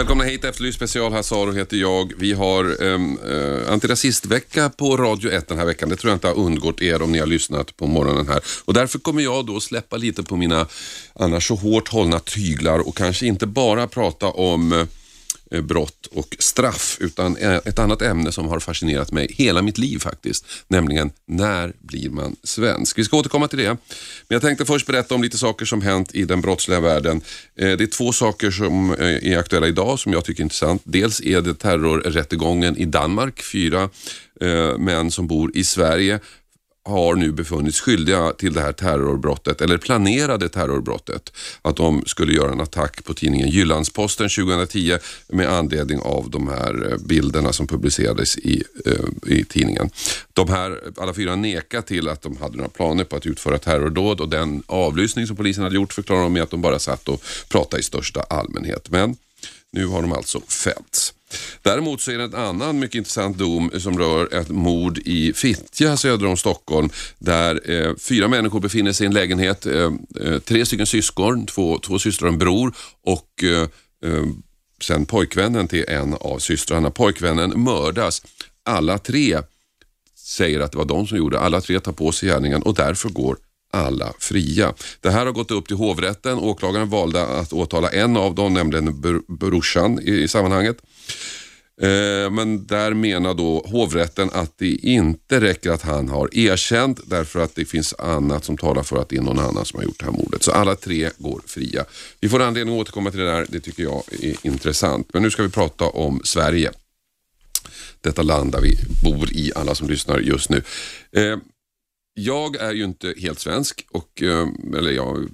[0.00, 1.12] Välkomna hit, Efterlyst special.
[1.12, 2.12] Hasse Aro heter jag.
[2.18, 5.88] Vi har um, uh, antirasistvecka på Radio 1 den här veckan.
[5.88, 8.40] Det tror jag inte har undgått er om ni har lyssnat på morgonen här.
[8.64, 10.66] Och därför kommer jag då släppa lite på mina
[11.14, 14.86] annars så hårt hållna tyglar och kanske inte bara prata om uh,
[15.52, 19.78] Eh, brott och straff, utan eh, ett annat ämne som har fascinerat mig hela mitt
[19.78, 22.98] liv faktiskt, nämligen när blir man svensk?
[22.98, 23.76] Vi ska återkomma till det, men
[24.28, 27.20] jag tänkte först berätta om lite saker som hänt i den brottsliga världen.
[27.56, 30.82] Eh, det är två saker som är aktuella idag som jag tycker är intressant.
[30.84, 33.90] Dels är det terrorrättegången i Danmark, fyra
[34.78, 36.20] män som bor i Sverige
[36.90, 41.32] har nu befunnits skyldiga till det här terrorbrottet, eller planerade terrorbrottet.
[41.62, 46.92] Att de skulle göra en attack på tidningen Jyllandsposten 2010 med anledning av de här
[46.92, 49.90] eh, bilderna som publicerades i, eh, i tidningen.
[50.32, 54.20] De här, alla fyra nekar till att de hade några planer på att utföra terrordåd
[54.20, 57.22] och den avlyssning som polisen hade gjort förklarar de med att de bara satt och
[57.48, 58.90] pratade i största allmänhet.
[58.90, 59.16] Men
[59.72, 61.14] nu har de alltså fällts.
[61.62, 65.96] Däremot så är det en annan mycket intressant dom som rör ett mord i Fittja
[65.96, 69.66] söder om Stockholm där eh, fyra människor befinner sig i en lägenhet.
[69.66, 73.68] Eh, eh, tre stycken syskon, två, två systrar och en bror och eh,
[74.10, 74.24] eh,
[74.82, 76.90] sen pojkvännen till en av systrarna.
[76.90, 78.22] Pojkvännen mördas.
[78.64, 79.38] Alla tre
[80.16, 81.40] säger att det var de som gjorde.
[81.40, 83.36] Alla tre tar på sig gärningen och därför går
[83.70, 84.74] alla fria.
[85.00, 86.38] Det här har gått upp till hovrätten.
[86.38, 90.76] Åklagaren valde att åtala en av dem, nämligen brorsan i, i sammanhanget.
[91.82, 97.40] Eh, men där menar då hovrätten att det inte räcker att han har erkänt därför
[97.40, 99.98] att det finns annat som talar för att det är någon annan som har gjort
[99.98, 100.42] det här mordet.
[100.42, 101.84] Så alla tre går fria.
[102.20, 105.08] Vi får anledning att återkomma till det där, det tycker jag är intressant.
[105.12, 106.70] Men nu ska vi prata om Sverige.
[108.00, 110.62] Detta land där vi bor i, alla som lyssnar just nu.
[111.12, 111.38] Eh,
[112.14, 115.28] jag är ju inte helt svensk, och, eh, eller jag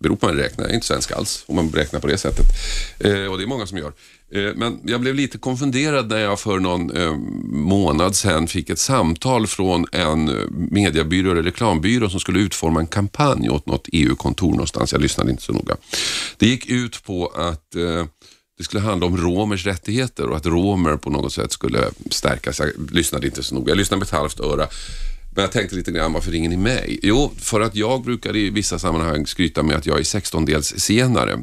[0.00, 2.18] beror på hur man räknar, jag är inte svensk alls om man räknar på det
[2.18, 2.46] sättet.
[2.98, 3.92] Eh, och det är många som gör.
[4.34, 7.14] Eh, men jag blev lite konfunderad när jag för någon eh,
[7.46, 12.86] månad sedan fick ett samtal från en eh, mediebyrå eller reklambyrå som skulle utforma en
[12.86, 14.92] kampanj åt något EU-kontor någonstans.
[14.92, 15.76] Jag lyssnade inte så noga.
[16.36, 17.70] Det gick ut på att
[18.58, 22.58] det skulle handla om romers rättigheter och att romer på något sätt skulle stärkas.
[22.58, 23.70] Jag lyssnade inte så noga.
[23.70, 24.66] Jag lyssnade med ett halvt öra.
[25.34, 26.98] Men jag tänkte lite grann, varför ringer ni mig?
[27.02, 31.42] Jo, för att jag brukar i vissa sammanhang skryta med att jag är 16-dels senare.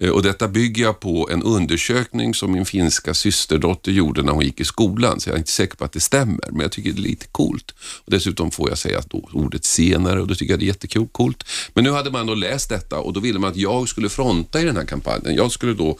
[0.00, 4.44] Eh, och detta bygger jag på en undersökning som min finska systerdotter gjorde när hon
[4.44, 6.92] gick i skolan, så jag är inte säker på att det stämmer, men jag tycker
[6.92, 7.74] det är lite coolt.
[8.04, 11.44] Och dessutom får jag säga ordet senare och då tycker jag det är jättecoolt.
[11.74, 14.60] Men nu hade man då läst detta och då ville man att jag skulle fronta
[14.60, 15.34] i den här kampanjen.
[15.34, 15.98] Jag skulle då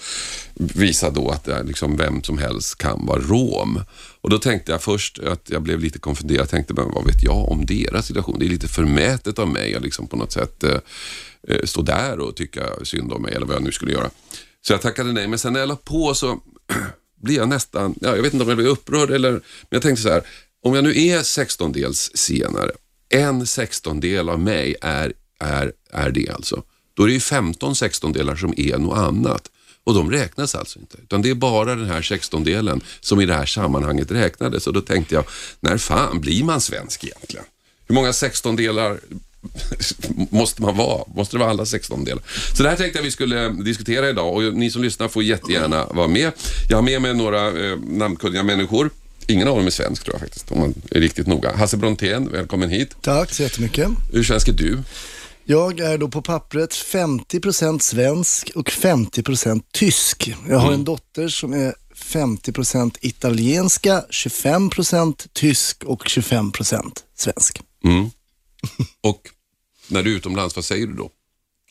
[0.55, 3.81] visa då att eh, liksom vem som helst kan vara rom.
[4.21, 6.41] Och då tänkte jag först att jag blev lite konfunderad.
[6.41, 8.39] Jag tänkte, men vad vet jag om deras situation?
[8.39, 10.79] Det är lite förmätet av mig att liksom på något sätt eh,
[11.49, 14.11] Eh, stå där och tycka synd om mig eller vad jag nu skulle göra.
[14.61, 16.41] Så jag tackade nej, men sen när jag la på så
[17.23, 20.03] blev jag nästan, ja, jag vet inte om jag blev upprörd eller, men jag tänkte
[20.03, 20.23] så här,
[20.63, 22.71] om jag nu är 16-dels senare,
[23.09, 26.63] en sextondel av mig är, är, är det alltså.
[26.95, 29.51] Då är det ju 15 sextondelar som är något annat.
[29.85, 33.35] Och de räknas alltså inte, utan det är bara den här sextondelen som i det
[33.35, 34.67] här sammanhanget räknades.
[34.67, 35.25] Och då tänkte jag,
[35.61, 37.45] när fan blir man svensk egentligen?
[37.87, 39.01] Hur många sextondelar
[40.31, 41.05] måste man vara?
[41.15, 42.23] Måste det vara alla 16 delar?
[42.55, 45.87] Så det här tänkte jag vi skulle diskutera idag och ni som lyssnar får jättegärna
[45.87, 46.33] vara med.
[46.69, 48.91] Jag har med mig några eh, namnkunniga människor.
[49.27, 51.57] Ingen av dem är svensk tror jag faktiskt, om man är riktigt noga.
[51.57, 52.97] Hasse Brontén, välkommen hit.
[53.01, 53.89] Tack så jättemycket.
[54.13, 54.79] Hur svensk är du?
[55.45, 60.35] Jag är då på pappret 50% svensk och 50% tysk.
[60.49, 60.81] Jag har mm.
[60.81, 67.61] en dotter som är 50% italienska, 25% tysk och 25% svensk.
[67.85, 68.11] Mm.
[69.01, 69.23] Och
[69.89, 71.11] när du är utomlands, vad säger du då?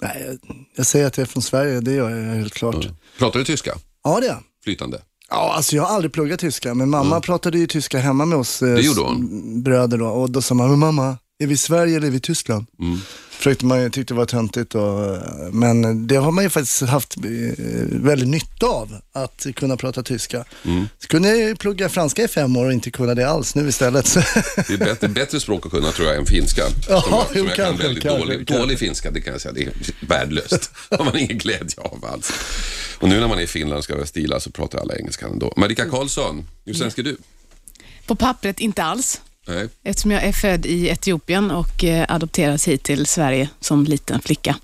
[0.01, 0.38] Nej,
[0.75, 2.75] jag säger att jag är från Sverige, det gör jag helt klart.
[2.75, 2.95] Mm.
[3.17, 3.77] Pratar du tyska?
[4.03, 5.01] Ja, det är Flytande?
[5.29, 7.21] Ja, alltså jag har aldrig pluggat tyska, men mamma mm.
[7.21, 9.63] pratade ju tyska hemma med oss eh, det gjorde hon.
[9.63, 10.07] bröder då.
[10.07, 12.65] Och då sa man, mamma, är vi i Sverige eller är vi i Tyskland?
[12.79, 13.00] Mm
[13.38, 14.75] försökte man ju, tyckte det var töntigt.
[14.75, 15.18] Och,
[15.51, 17.24] men det har man ju faktiskt haft eh,
[17.89, 20.45] väldigt nytta av, att kunna prata tyska.
[20.66, 20.88] Mm.
[21.00, 23.68] Så kunde jag ju plugga franska i fem år och inte kunna det alls nu
[23.68, 24.13] istället.
[24.68, 26.63] Det är bättre, bättre språk att kunna tror jag än finska.
[26.89, 28.63] Ja, som jag, som jag kan väldigt kanske, dålig, kanske.
[28.63, 29.54] dålig finska, det kan jag säga.
[29.54, 29.72] Det är
[30.07, 30.72] värdelöst.
[30.89, 32.31] Det har man ingen glädje av alls.
[33.00, 35.25] Och nu när man är i Finland och ska vara stila så pratar alla engelska
[35.25, 35.54] ändå.
[35.57, 37.18] Marika Karlsson, hur svensk är du?
[38.06, 39.22] På pappret inte alls.
[39.47, 39.69] Nej.
[39.83, 44.55] Eftersom jag är född i Etiopien och eh, adopterades hit till Sverige som liten flicka.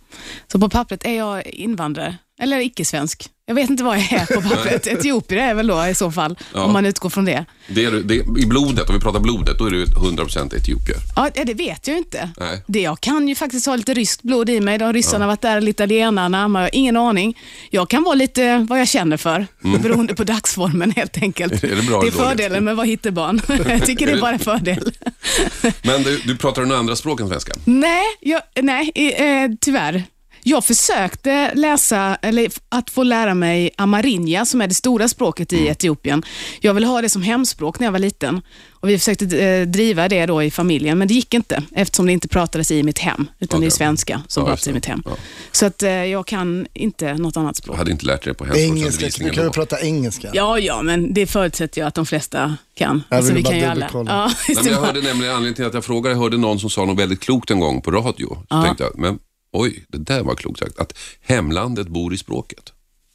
[0.48, 3.30] Så på pappret är jag invandrare, eller icke-svensk.
[3.46, 4.88] Jag vet inte vad jag är på pappret.
[4.88, 6.64] Etiopier är väl då i så fall, Ja.
[6.64, 7.46] om man utgår från det.
[7.68, 10.98] Det är, det, I blodet, om vi pratar blodet, då är du 100% etiopier.
[11.16, 12.30] Ja, det vet jag inte.
[12.40, 12.64] Nej.
[12.68, 14.78] Det, jag kan ju faktiskt ha lite ryskt blod i mig.
[14.78, 17.38] De ryssarna har varit där, lite italienarna, man har ingen aning.
[17.70, 19.48] Jag kan vara lite vad jag känner för,
[19.82, 21.64] beroende på dagsformen helt enkelt.
[21.64, 21.78] Mm.
[21.78, 23.42] Är det bra det är fördelen med att vara hittebarn.
[23.70, 24.92] jag tycker det är bara en fördel.
[25.82, 27.54] Men du, du pratar några andra språk än svenska?
[27.66, 30.04] Nej, jag, nej eh, tyvärr.
[30.46, 35.68] Jag försökte läsa, eller att få lära mig amarinja, som är det stora språket i
[35.68, 36.24] Etiopien.
[36.62, 38.42] Jag ville ha det som hemspråk när jag var liten.
[38.72, 42.12] Och Vi försökte eh, driva det då i familjen, men det gick inte eftersom det
[42.12, 44.74] inte pratades i mitt hem, utan det är svenska som Ja, pratas i det.
[44.74, 45.02] mitt hem.
[45.06, 45.12] Ja.
[45.52, 47.74] Så att eh, jag kan inte något annat språk.
[47.76, 49.54] Jag hade inte lärt dig på Engelska, nu hemspråksundervisningen kan vi då.
[49.54, 50.30] prata engelska.
[50.34, 53.04] Ja, ja, men det förutsätter jag att de flesta kan.
[53.10, 53.90] Jag ville vi bara kan ju alla.
[53.94, 54.02] Ja,
[54.48, 56.70] Nej, men jag det hörde nämligen anledningen till att jag frågade, jag hörde någon som
[56.70, 58.28] sa något väldigt klokt en gång på radio.
[58.28, 58.64] Så Ja.
[58.64, 59.20] tänkte jag, men
[59.54, 60.80] oj, det där var klokt sagt.
[60.80, 62.74] Att hemlandet bor i språket.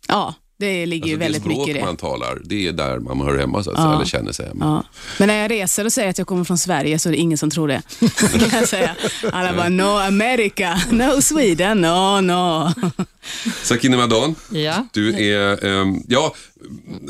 [0.08, 1.85] ja, det ligger ju Alltså det väldigt språk mycket i det.
[1.85, 3.94] man talar, det är där man hör hemma så att säga, Ja.
[3.96, 4.64] eller känner sig hemma.
[4.64, 4.85] Ja.
[5.19, 7.38] Men när jag reser och säger att jag kommer från Sverige så är det ingen
[7.38, 7.82] som tror det.
[8.00, 8.96] Det kan jag säga.
[9.32, 12.73] Alla bara, no America, no Sweden, no, no.
[13.62, 14.87] Sakine Madon, Ja.
[14.93, 16.35] du är, ehm, ja,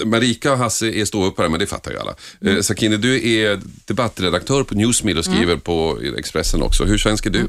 [0.05, 2.15] Marika och Hasse är ståuppare, men det fattar ju alla.
[2.43, 2.57] Mm.
[2.57, 5.61] Eh, Sakine, du är debattredaktör på Newsmill och skriver Mm.
[5.61, 6.85] på Expressen också.
[6.85, 7.49] Hur svensk är du?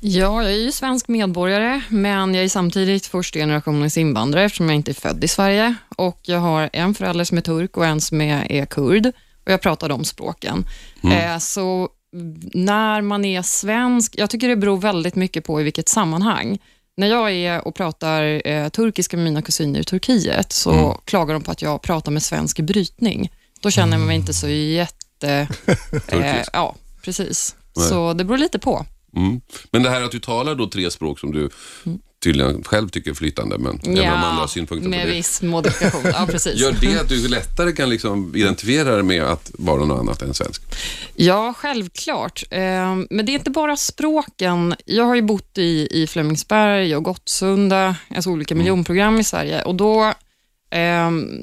[0.00, 4.76] Ja, jag är ju svensk medborgare, men jag är samtidigt första generationens invandrare eftersom jag
[4.76, 5.74] inte är född i Sverige.
[5.96, 9.12] Och Jag har en förälder som är turk och en som är, är kurd
[9.44, 10.66] och jag pratar de språken.
[11.02, 11.88] Eh, så
[12.54, 16.58] när man är svensk, jag tycker det beror väldigt mycket på i vilket sammanhang.
[16.96, 21.42] När jag är och pratar eh, turkiska med mina kusiner i Turkiet så klagar de
[21.42, 23.30] på att jag pratar med svensk brytning.
[23.60, 25.48] Då känner jag mig inte så jätte...
[26.08, 27.56] eh, ja, precis.
[27.76, 27.88] Nej.
[27.88, 28.86] Så det beror lite på.
[29.16, 29.40] Mm.
[29.70, 31.48] Men det här att du talar då tre språk som du
[32.22, 35.12] tydligen själv tycker är flytande, men även om andra har synpunkter på med det.
[35.12, 36.00] viss modifikation.
[36.04, 36.60] Ja, precis.
[36.60, 40.34] Gör det att du lättare kan liksom identifiera dig med att vara något annat än
[40.34, 40.62] svensk?
[41.14, 42.42] Ja, självklart.
[42.50, 42.60] Eh,
[43.10, 44.74] Men det är inte bara språken.
[44.84, 49.62] Jag har ju bott i, i Flemingsberg och Gottsunda, alltså olika miljonprogram i Sverige.
[49.62, 50.14] Och då,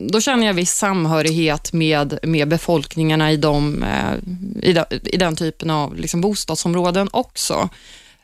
[0.10, 4.14] då känner jag viss samhörighet med, med befolkningarna i, de, eh,
[4.70, 7.70] i, de, i den typen av liksom bostadsområden också.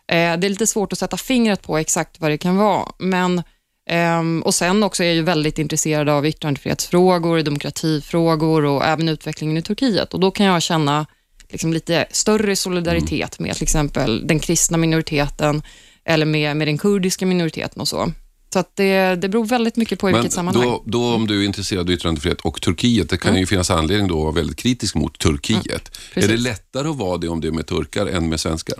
[0.08, 3.44] Eh, Det är lite svårt att sätta fingret på exakt vad det kan vara, men
[3.90, 9.58] Ehm, och Sen också är jag ju väldigt intresserad av yttrandefrihetsfrågor, demokratifrågor och även utvecklingen
[9.58, 10.14] i Turkiet.
[10.14, 11.06] Och Då kan jag känna
[11.50, 15.62] liksom lite större solidaritet med till exempel den kristna minoriteten
[16.06, 18.12] eller med, med den kurdiska minoriteten och så.
[18.54, 20.64] Så att det, det beror väldigt mycket på i vilket sammanhang.
[20.64, 24.08] då, då om du är intresserad av yttrandefrihet och Turkiet, det kan ju finnas anledning
[24.08, 25.68] då att vara väldigt kritisk mot Turkiet.
[25.68, 26.32] är precis.
[26.32, 28.76] det lättare att vara det om det är med turkar än med svenskar?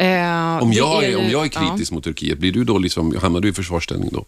[0.00, 1.70] Eh, Om jag är, ju- om jag är ja.
[1.70, 4.24] kritisk mot Turkiet, blir du då liksom, hamnar du i försvarsställning då?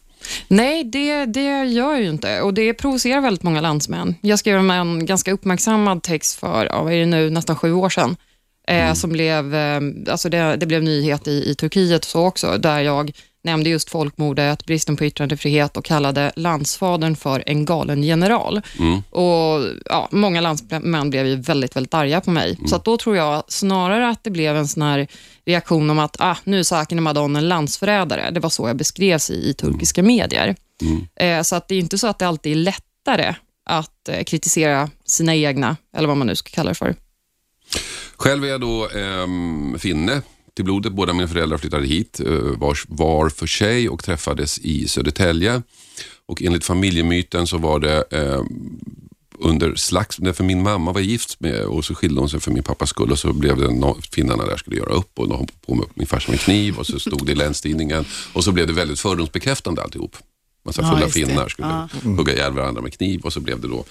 [0.48, 4.14] Nej, det, det gör jag ju inte och det provocerar väldigt många landsmän.
[4.20, 7.88] Jag skrev en ganska uppmärksammad text för, ja, vad är det nu, nästan sju år
[7.88, 8.16] sedan,
[8.69, 12.58] eh, som blev, eh, alltså det, det blev nyhet i, i Turkiet och så också,
[12.58, 13.12] där jag
[13.43, 18.61] nämnde just folkmordet, bristen på yttrandefrihet och kallade landsfadern för en galen general.
[19.11, 22.58] Och ja, Många landsmän blev ju väldigt, väldigt arga på mig.
[22.67, 25.06] Så att då tror jag snarare att det blev en sån här
[25.46, 28.31] reaktion om att ah, nu är Sakine Madon en landsförrädare.
[28.31, 30.56] Det var så jag beskrevs i, i turkiska medier.
[31.17, 33.34] Eh, så att det är inte så att det alltid är lättare
[33.65, 36.94] att eh, kritisera sina egna, eller vad man nu ska kalla det för.
[38.17, 40.22] Själv är jag då ehm, finne
[40.58, 40.93] till blodet.
[40.93, 45.62] Båda mina föräldrar flyttade hit eh, var, var för sig och träffades i Södertälje.
[46.27, 48.43] Och enligt familjemyten så var det eh,
[49.38, 52.62] under slags, för min mamma var gift med och så skilde hon sig för min
[52.62, 55.74] pappas skull och så blev det no, finnarna där skulle göra upp och de på
[55.74, 58.72] med min farsa med kniv och så stod det i Länstidningen och så blev det
[58.72, 60.17] väldigt fördomsbekräftande alltihop.
[60.69, 61.13] Massa Ja, fulla det.
[61.13, 61.89] finnar skulle Ja.
[62.03, 63.84] hugga ihjäl varandra med kniv och så blev det då,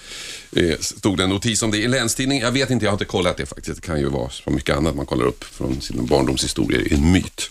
[0.56, 2.44] eh, stod det en notis om det i Länstidningen.
[2.44, 3.76] Jag vet inte, jag har inte kollat det faktiskt.
[3.82, 7.50] Det kan ju vara så mycket annat man kollar upp från sina barndomshistorier, en myt.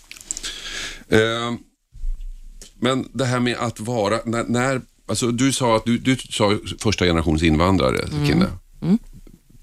[1.08, 1.52] Eh,
[2.80, 6.58] men det här med att vara, när, när alltså du sa att du, du sa
[6.78, 8.46] första generations invandrare, Kinne.
[8.82, 8.98] Mm.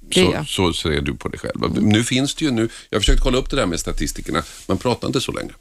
[0.10, 1.82] Det är Så, så ser du på dig själv.
[1.84, 4.78] Nu finns det ju nu, jag har försökt kolla upp det där med statistikerna, man
[4.78, 5.52] pratar inte så länge.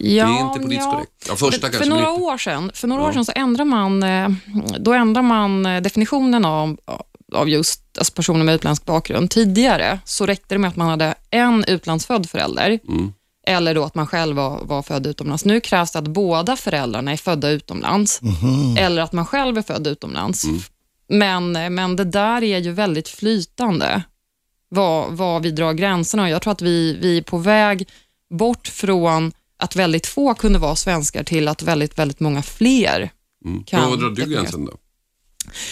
[0.00, 0.92] Ja, det är inte politiskt ja.
[0.92, 1.26] korrekt.
[1.28, 4.28] Ja, första för, för några år sedan, för några år sedan så ändrar man, eh,
[4.78, 6.76] då ändrar man eh, definitionen av,
[7.34, 9.30] av just alltså personer med utländsk bakgrund.
[9.30, 13.12] Tidigare så räckte det med att man hade en utlandsfödd förälder Mm.
[13.46, 15.44] eller då att man själv var, var född utomlands.
[15.44, 18.20] Nu krävs det att båda föräldrarna är födda utomlands
[18.78, 20.44] eller att man själv är född utomlands.
[20.44, 20.60] Mm.
[21.08, 24.02] Men, men det där är ju väldigt flytande.
[24.70, 26.22] var, var vi drar gränserna.
[26.22, 27.88] Och jag tror att vi, vi är på väg
[28.30, 33.10] bort från att väldigt få kunde vara svenskar till att väldigt, väldigt många fler
[33.44, 33.64] Mm.
[33.64, 34.72] kan Var drar du gränsen då?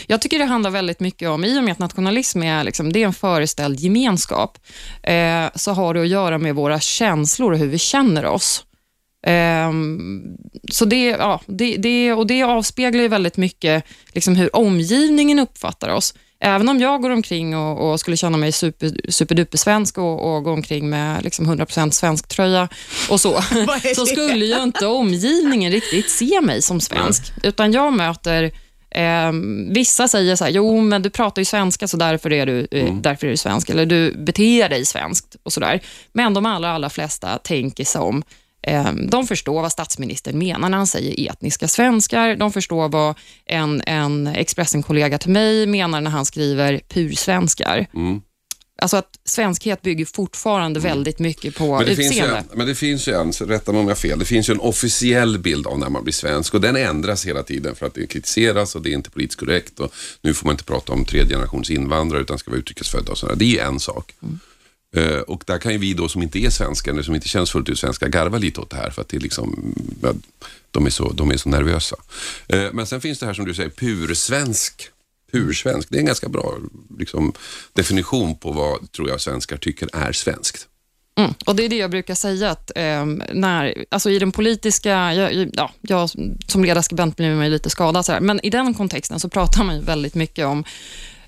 [0.07, 3.03] Jag tycker det handlar väldigt mycket om, i och med att nationalism är, liksom, det
[3.03, 4.59] är en föreställd gemenskap,
[5.03, 8.65] eh, så har det att göra med våra känslor och hur vi känner oss.
[9.27, 10.23] Ehm,
[10.71, 15.89] så det, ja, det, det, och det avspeglar ju väldigt mycket liksom, hur omgivningen uppfattar
[15.89, 16.15] oss.
[16.41, 20.45] Även om jag går omkring och, och skulle känna mig super, superduper svensk och, och
[20.45, 22.69] gå omkring med liksom 100% svensk tröja
[23.11, 23.43] och så,
[23.97, 27.33] så skulle ju inte omgivningen riktigt se mig som svensk.
[27.43, 28.53] Utan jag möter
[28.97, 29.33] Eh,
[29.71, 32.95] vissa säger så här, jo men du pratar ju svenska så därför är du, eh,
[32.95, 35.37] därför är du svensk, eller du beter dig svenskt.
[35.43, 35.81] Och sådär.
[36.13, 38.23] Men de allra, allra flesta tänker som,
[39.11, 42.37] de förstår vad statsministern menar när han säger etniska svenskar.
[42.37, 43.15] De förstår vad
[43.47, 47.87] en, en Expressen-kollega till mig menar när han skriver pursvenskar.
[47.95, 48.21] Mm.
[48.83, 52.37] Alltså att svenskhet bygger fortfarande väldigt mycket på Men det, finns utseende.
[52.37, 54.53] en- men det finns ju en, rätta mig om jag har fel, det finns ju
[54.55, 57.95] en officiell bild av när man blir svensk och den ändras hela tiden för att
[57.95, 59.93] det kritiseras och det är inte politiskt korrekt och
[60.23, 63.35] nu får man inte prata om tredje generations invandrare utan ska vara utrikesfödda och sådär.
[63.37, 64.15] Det är ju en sak.
[64.23, 64.29] Eh,
[64.97, 67.51] Eh, och där kan ju vi då som inte är svenskar, eller som inte känns
[67.51, 69.75] fullt ut svenska, garva lite åt det här för att det är liksom,
[70.71, 71.97] de, är så, de är så nervösa.
[72.49, 74.89] Eh, men sen finns det här som du säger, pursvensk.
[75.33, 76.55] Pursvensk, det är en ganska bra
[76.99, 77.33] liksom,
[77.73, 80.69] definition på vad, tror jag, svenskar tycker är svenskt.
[81.19, 81.35] Mm.
[81.47, 85.51] Och Det är det jag brukar säga, att eh, när, alltså i den politiska, jag,
[85.53, 86.11] ja, jag
[86.49, 89.77] som ledarskribent blir mig lite skadad, så här, men i den kontexten så pratar man
[89.77, 90.65] ju väldigt mycket om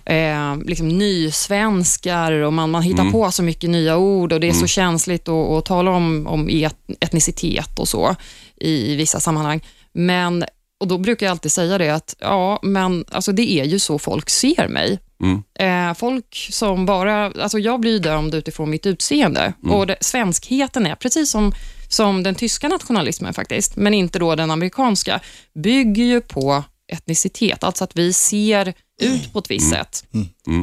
[0.08, 4.52] eh, liksom nysvenskar och man, man hittar på så mycket nya ord och det är
[4.52, 8.14] så känsligt att, att tala om, om et, etnicitet och så
[8.56, 9.60] i, i vissa sammanhang.
[9.92, 10.44] Men,
[10.80, 13.98] och då brukar jag alltid säga det att ja, men alltså det är ju så
[13.98, 14.98] folk ser mig.
[15.22, 15.42] Mm.
[15.58, 20.94] Eh, folk som bara, alltså jag blir dömd utifrån mitt utseende och det, svenskheten är,
[20.94, 21.52] precis som,
[21.88, 25.20] som den tyska nationalismen faktiskt, men inte då den amerikanska,
[25.54, 30.04] bygger ju på etnicitet, alltså att vi ser ut på ett visst sätt.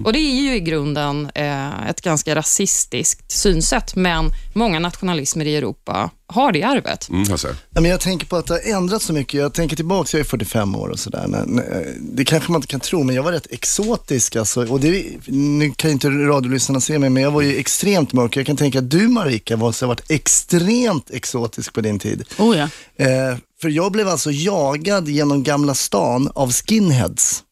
[0.06, 5.56] Och Det är ju i grunden eh, ett ganska rasistiskt synsätt, men många nationalismer i
[5.56, 7.10] Europa har det arvet.
[7.10, 7.56] Mm, Hasse.
[7.70, 9.34] Ja, men jag tänker på att det har ändrats så mycket.
[9.34, 11.30] Jag tänker tillbaka, jag är 45 år och sådär.
[11.34, 14.36] Eh, Det kanske man inte kan tro, men jag var rätt exotisk.
[14.36, 18.38] Alltså, och det, nu kan inte radiolyssnarna se mig, men jag var ju extremt mörk.
[18.38, 22.24] Jag kan tänka att du Marika ha varit extremt exotisk på din tid.
[22.38, 22.70] Oh, ja.
[23.06, 27.44] Eh, för jag blev alltså jagad genom Gamla stan av skinheads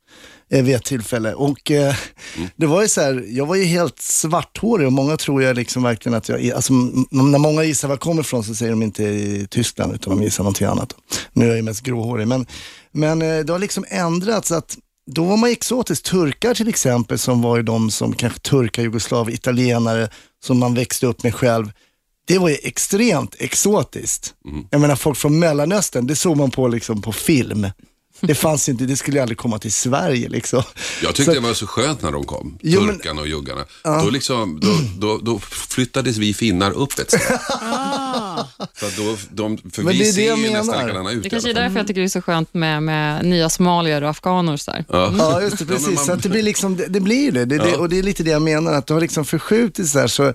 [0.51, 1.33] eh, vid ett tillfälle.
[1.33, 1.95] Och eh,
[2.55, 5.83] det var ju så här, jag var ju helt svarthårig och många tror jag liksom
[5.83, 6.73] verkligen att jag alltså
[7.11, 10.23] när många gissar var jag kommer ifrån så säger de inte i Tyskland utan de
[10.23, 10.95] gissar någonting annat.
[11.33, 12.45] Nu är jag ju mest gråhårig men,
[12.91, 14.77] men eh, det har liksom ändrats att
[15.11, 16.03] då var man exotisk.
[16.03, 20.09] Turkar till exempel som var ju de som kanske turkar, jugoslav, italienare
[20.43, 21.71] som man växte upp med själv.
[22.25, 24.33] Det var ju extremt exotiskt.
[24.69, 27.67] Jag menar folk från Mellanöstern, det såg man på, liksom, på film.
[28.21, 30.63] Det fanns inte, det skulle aldrig komma till Sverige liksom.
[31.03, 33.65] Jag tyckte Så- det var så skönt när de kom, Jo, men- turkarna och juggarna.
[33.83, 34.67] Då, liksom, då,
[35.07, 37.21] då, då flyttades vi finnar upp ett steg.
[38.79, 40.57] Så att då, de, för Men vi det är det ser jag ju menar.
[40.59, 41.23] nästan likadana ut.
[41.23, 44.09] Det kanske är därför jag tycker det är så skönt med, med nya somalier och
[44.09, 44.53] afghaner.
[44.53, 44.85] och Så där.
[44.89, 45.13] Ja.
[45.17, 45.95] Ja, just det, Ja, precis.
[45.95, 47.45] man- Så att det blir liksom, det, det blir det.
[47.45, 47.77] det, det Ja.
[47.77, 50.07] och det är lite det jag menar, att det har liksom förskjutits där.
[50.07, 50.33] Så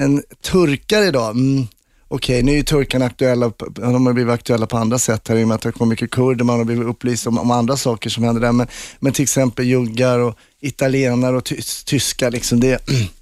[0.00, 1.66] en turkare idag, mm,
[2.08, 5.44] okej nu är ju turkarna aktuella, de har blivit aktuella på andra sätt här i
[5.44, 8.10] och med att det kommer mycket kurder, man har blivit upplyst om, om andra saker
[8.10, 8.52] som händer där.
[8.52, 8.66] Men,
[8.98, 12.88] men till exempel juggar och italienare och ty tyskar, liksom det,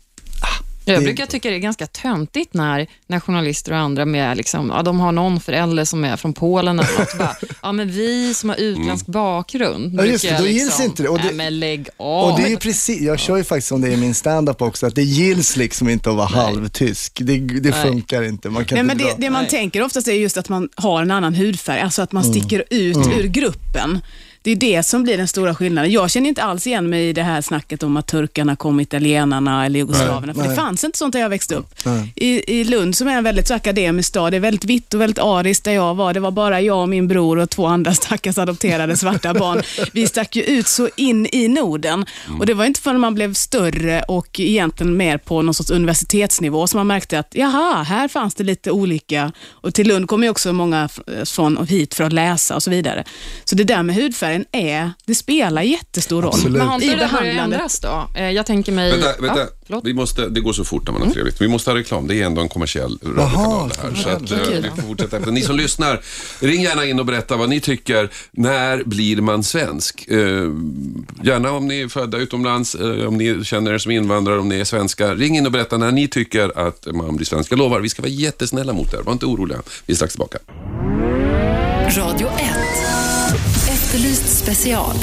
[0.95, 4.83] Jag brukar tycka det är ganska töntigt när, när journalister och andra med, liksom, ja,
[4.83, 7.19] de har någon förälder som är från Polen eller något.
[7.19, 9.95] Bara, ja, men vi som har utländsk bakgrund.
[10.01, 11.09] Ja, just det, då gills inte det.
[11.09, 12.33] Och det- Nej, men lägg av.
[12.33, 14.87] Och det är ju precis, jag kör ju faktiskt om det i min stand-up också,
[14.87, 17.19] att det gills liksom inte att vara halvtysk.
[17.25, 17.83] Det, det Nej.
[17.83, 18.51] funkar inte.
[18.51, 19.51] Man kan Nej, inte men det, det man Nej.
[19.51, 22.97] tänker oftast är just att man har en annan hudfärg, alltså att man sticker ut
[22.97, 24.01] ur gruppen.
[24.43, 25.91] Det är det som blir den stora skillnaden.
[25.91, 29.67] Jag känner inte alls igen mig i det här snacket om att turkarna kom italienarna
[29.67, 30.57] eller jugoslaverna, för det Nej.
[30.57, 31.75] fanns inte sånt där jag växte upp.
[32.15, 35.01] I, I Lund som är en väldigt så akademisk stad, det är väldigt vitt och
[35.01, 36.15] väldigt ariskt där jag var.
[36.15, 39.63] Det var bara jag och min bror och två andra stackars adopterade svarta barn.
[39.93, 42.07] Vi stack ju ut så in i Norden.
[42.39, 46.67] Och det var inte förrän man blev större och egentligen mer på någon sorts universitetsnivå
[46.67, 49.33] som man märkte att jaha, här fanns det lite olika.
[49.49, 50.89] Och till Lund kom ju också många
[51.25, 53.05] från och hit för att läsa och så vidare.
[53.45, 56.59] Så det där med hudfärg hudfärgen är, det spelar jättestor roll Absolut.
[56.59, 58.09] Men har inte i det börjat ändras då?
[58.15, 58.91] Eh, Jag tänker mig...
[58.91, 59.47] Vänta, Ja, vänta.
[59.67, 59.85] förlåt.
[59.85, 61.41] vi måste, det går så fort när man har trevligt.
[61.41, 62.07] Vi måste ha reklam.
[62.07, 63.95] Det är ändå en kommersiell radiokanal det här.
[63.95, 65.31] Så att, eh, vi får fortsätta efter.
[65.33, 66.01] Ni som lyssnar,
[66.41, 68.11] ring gärna in och berätta vad ni tycker.
[68.33, 70.09] När blir man svensk?
[70.09, 70.17] Eh,
[71.23, 72.75] gärna om ni är födda utomlands,
[73.09, 75.15] om ni känner er som invandrare, om ni är svenska.
[75.15, 77.53] Ring in och berätta när ni tycker att man blir svensk.
[77.53, 78.99] Jag lovar, vi ska vara jättesnälla mot er.
[79.03, 79.59] Var inte oroliga.
[79.87, 80.39] Vi är strax tillbaka.
[81.97, 83.08] Radio 1.
[83.89, 84.97] Efterlyst special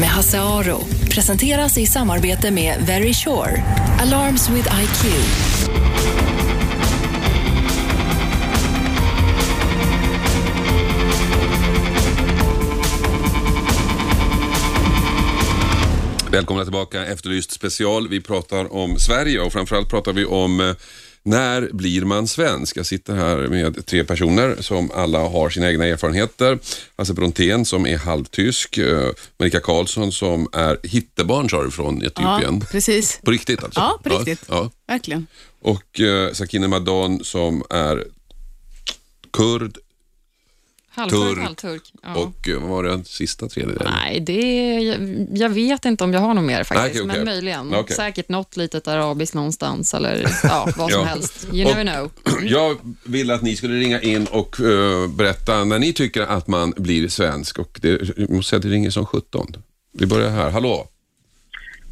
[0.00, 0.80] med Hasse Aro.
[1.10, 3.62] Presenteras i samarbete med Very Sure.
[4.00, 5.04] Alarms with IQ.
[16.30, 18.08] Välkomna tillbaka, Efterlyst special.
[18.08, 20.74] Vi pratar om Sverige och framförallt pratar vi om eh,
[21.26, 22.76] när blir man svensk?
[22.76, 26.58] Jag sitter här med tre personer som alla har sina egna erfarenheter.
[26.96, 32.06] Hasse Brontén som är halvtysk, eh, Marika Karlsson som är hittebarn sa du från Ja,
[32.06, 32.60] Etiopien.
[32.60, 33.20] precis.
[33.24, 33.80] På riktigt alltså?
[33.80, 34.40] Ja, på riktigt.
[34.48, 35.26] Ja, Verkligen.
[35.60, 38.04] Och eh, Sakine Madon som är
[39.32, 39.78] kurd
[40.96, 41.44] Halvturk, Turk.
[41.44, 41.82] halvturk.
[42.02, 42.14] Ja.
[42.14, 43.92] och eh, vad var det den sista tredjedelen?
[43.92, 47.16] Nej, det, jag, jag vet inte om jag har något mer faktiskt, okej, okej.
[47.16, 47.74] men möjligen.
[47.74, 47.96] Okej.
[47.96, 51.04] Säkert något litet arabiskt någonstans eller ja, vad som Ja.
[51.06, 51.48] helst.
[51.52, 52.10] You Och- never know.
[52.42, 56.72] Jag vill att ni skulle ringa in och eh, berätta när ni tycker att man
[56.76, 57.58] blir svensk.
[57.58, 59.46] Och det, jag måste säga att det ringer som 17.
[59.92, 60.50] Vi börjar här.
[60.50, 60.88] Hallå?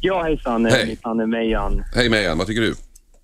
[0.01, 0.65] Ja, hejsan.
[0.65, 0.85] Hej.
[0.87, 1.83] Mitt namn är Mejan.
[1.95, 2.75] Hej Mejan, vad tycker du?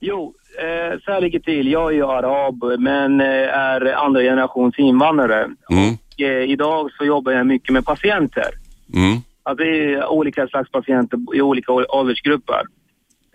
[0.03, 1.72] Jo, eh, så här ligger till.
[1.72, 3.27] Jag är ju arab, men eh,
[3.58, 5.43] är andra generations invandrare.
[5.72, 5.93] Mm.
[5.93, 8.50] Och, eh, idag så jobbar jag mycket med patienter.
[8.93, 9.17] Mm.
[9.43, 12.62] Alltså det är olika slags patienter i olika åldersgrupper.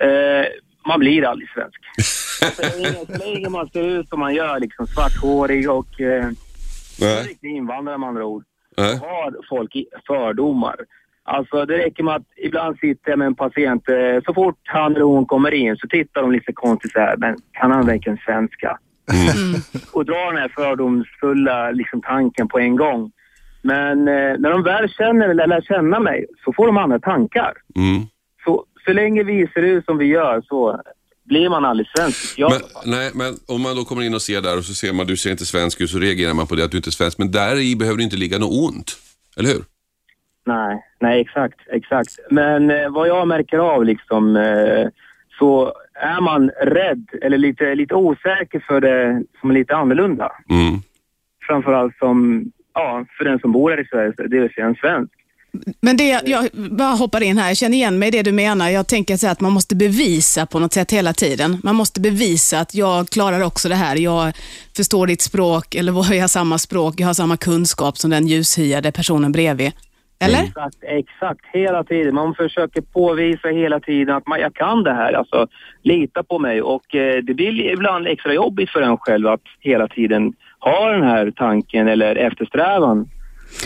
[0.01, 0.47] Eh,
[0.87, 1.81] man blir aldrig svensk.
[2.57, 6.29] så, länge, man ser ut som man gör, liksom svarthårig och eh,
[7.27, 8.45] riktig invandrare med andra ord.
[8.77, 8.99] Nej.
[8.99, 9.73] har folk
[10.07, 10.77] fördomar.
[11.29, 14.97] Alltså det räcker med att ibland sitter jag med en patient, eh, så fort han
[14.97, 18.19] eller hon kommer in så tittar de lite konstigt så här, men kan han verkligen
[18.19, 18.79] svenska?
[19.93, 23.11] Och drar den här fördomsfulla liksom, tanken på en gång.
[23.63, 27.53] Men eh, när de väl känner eller lär känna mig så får de andra tankar.
[27.77, 28.07] Mm.
[28.45, 30.81] Så, så länge vi ser ut som vi gör så
[31.25, 32.39] blir man aldrig svensk.
[32.39, 34.93] Jag, Men, nej, men om man då kommer in och ser där och så ser
[34.93, 36.93] man du ser inte svensk ut så reagerar man på det att du inte är
[36.93, 37.19] svensk.
[37.19, 38.97] Men där i behöver det inte ligga något ont.
[39.37, 39.65] Eller hur?
[40.47, 42.19] Nej, nej exakt, exakt.
[42.31, 44.89] Men eh, vad jag märker av liksom eh,
[45.39, 50.33] så är man rädd eller lite, lite osäker för det som är lite annorlunda.
[50.51, 50.81] Mm.
[51.47, 55.13] Framförallt som, ja, för den som bor här i Sverige, det vill säga en svensk.
[55.81, 58.71] Men det, jag bara hoppar in här, jag känner igen mig i det du menar.
[58.71, 61.61] Jag tänker så här att man måste bevisa på något sätt hela tiden.
[61.63, 63.97] Man måste bevisa att jag klarar också det här.
[63.97, 64.33] Jag
[64.77, 68.93] förstår ditt språk, eller jag har samma språk, jag har samma kunskap som den ljushyade
[68.93, 69.73] personen bredvid.
[70.19, 70.43] Eller?
[70.43, 72.15] Exakt, exakt, hela tiden.
[72.15, 75.47] Man försöker påvisa hela tiden att man, jag kan det här, alltså
[75.83, 76.63] lita på mig.
[76.63, 81.03] Och eh, det blir ibland extra jobbigt för en själv att hela tiden ha den
[81.03, 83.09] här tanken eller eftersträvan.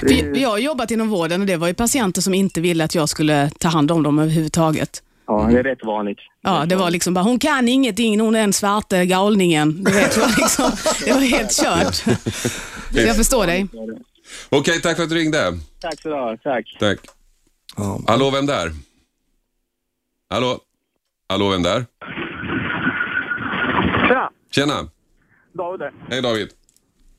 [0.01, 2.95] För Jag har jobbat inom vården och det var ju patienter som inte ville att
[2.95, 5.03] jag skulle ta hand om dem överhuvudtaget.
[5.27, 6.19] Ja, det är rätt vanligt.
[6.43, 9.85] Ja, det var liksom bara, hon kan ingenting, hon är en svarte galningen.
[9.85, 10.71] Du vet, det, var liksom,
[11.05, 11.95] det var helt kört.
[12.93, 13.67] Så jag förstår dig.
[14.49, 15.59] Okej, tack för att du ringde.
[15.81, 16.77] Tack så du ha, tack.
[16.79, 16.99] Tack.
[17.77, 18.01] Ja.
[18.07, 18.71] Hallå, vem där?
[20.31, 20.59] Hallå?
[21.29, 21.87] Hallå, vem där?
[24.09, 24.89] Tja, Tjena.
[25.53, 25.89] David.
[26.09, 26.49] Hej David.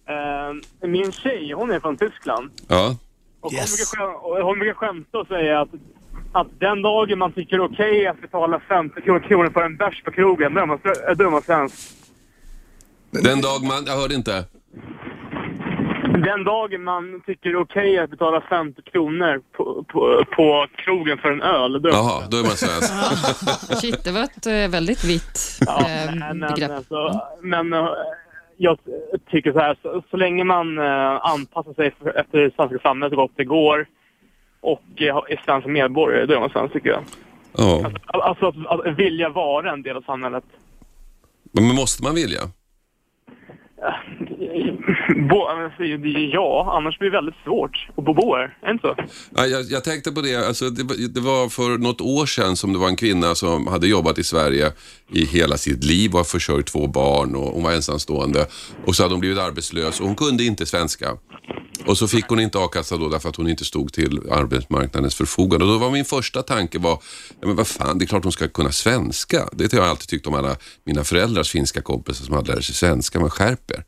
[0.10, 2.52] Eh, min tjej, hon är från Tyskland.
[2.68, 2.96] Ja.
[3.42, 3.62] Och Yes.
[3.62, 5.70] hon, brukar, skäm- och hon brukar skämta och säga att,
[6.32, 9.78] att den dagen man tycker det är okej att betala 50 kronor kronor för en
[9.78, 10.80] bärs på krogen, då är man,
[11.18, 11.92] då är man svensk.
[13.12, 14.46] Den dag man, jag hörde inte.
[16.24, 21.18] Den dagen man tycker det är okej att betala 50 kronor på, på, på krogen
[21.18, 23.82] för en öl, då är man Jaha, då är man svensk.
[23.82, 26.72] Shit, det var ett eh, väldigt vitt Ja, eh, men, men, begrepp.
[26.72, 27.88] alltså, men eh,
[28.58, 28.78] jag
[29.32, 33.12] tycker så här, så, så länge man eh, anpassar sig för, efter det svenska samhället
[33.12, 33.86] så gott det går
[34.62, 37.04] och eh, är svensk medborgare, då är man svensk tycker jag.
[37.58, 37.92] Ja.
[38.06, 40.44] Alltså att, att vilja vara en del av samhället.
[41.52, 42.42] Men måste man vilja?
[45.30, 45.38] Bo,
[46.34, 48.44] ja, annars blir det väldigt svårt att bo, här.
[48.62, 48.96] Är det inte så?
[49.36, 52.56] Ja, jag, jag tänkte på det, alltså det, var- det var för något år sedan
[52.56, 54.72] som det var en kvinna som hade jobbat i Sverige
[55.12, 58.48] i hela sitt liv och har försörjt två barn och hon var ensamstående.
[58.86, 61.08] Och så hade hon blivit arbetslös och hon kunde inte svenska.
[61.86, 65.66] Och så fick hon inte a-kassa då därför att hon inte stod till arbetsmarknadens förfogande.
[65.66, 67.00] Och då var min första tanke var,
[67.42, 69.50] ja, men vad fan, det är klart hon ska kunna svenska.
[69.52, 72.76] Det har jag alltid tyckt om alla mina föräldrars finska kompisar som hade lärt sig
[72.76, 73.84] svenska, men skärp er.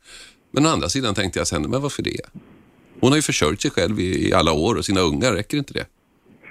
[0.54, 2.20] Men å andra sidan tänkte jag sen, men varför det?
[3.00, 5.74] Hon har ju försörjt sig själv i, i alla år och sina ungar, räcker inte
[5.74, 5.86] det?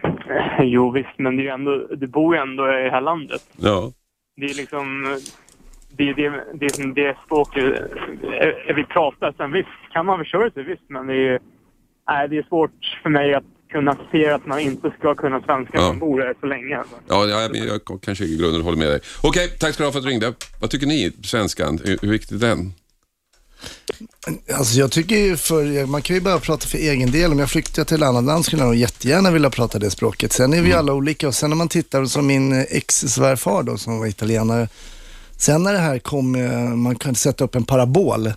[0.64, 3.42] Jo visst, men det är ändå, du bor ju ändå i det här landet.
[3.58, 3.92] Ja.
[4.36, 5.18] Det är liksom...
[5.98, 7.64] Det, det, det, det, det språket
[8.68, 9.34] eh, vi pratar.
[9.38, 10.84] Sen visst kan man försörja sig, visst.
[10.88, 11.40] Men det är,
[12.10, 15.78] nej, det är svårt för mig att kunna acceptera att man inte ska kunna svenska
[15.78, 15.88] Ja.
[15.88, 16.78] man bor här så länge.
[16.78, 16.96] Alltså.
[17.08, 19.00] Ja, ja men jag kanske i grunden håller med dig.
[19.24, 20.34] Okej, tack ska du ha för att du ringde.
[20.62, 21.80] Vad tycker ni, svenskan?
[22.02, 22.74] Hur viktig är den?
[24.54, 27.32] Alltså jag tycker ju för, man kan ju bara prata för egen del.
[27.32, 30.34] Om jag flyttar till ett annat land skulle jag nog jättegärna vilja prata det språket.
[30.34, 34.00] Sen är vi alla olika och sen när man tittar som min ex-svärfar då som
[34.00, 34.68] var italienare.
[35.38, 38.34] Sen när det här kom, eh, man kunde sätta upp en parabol.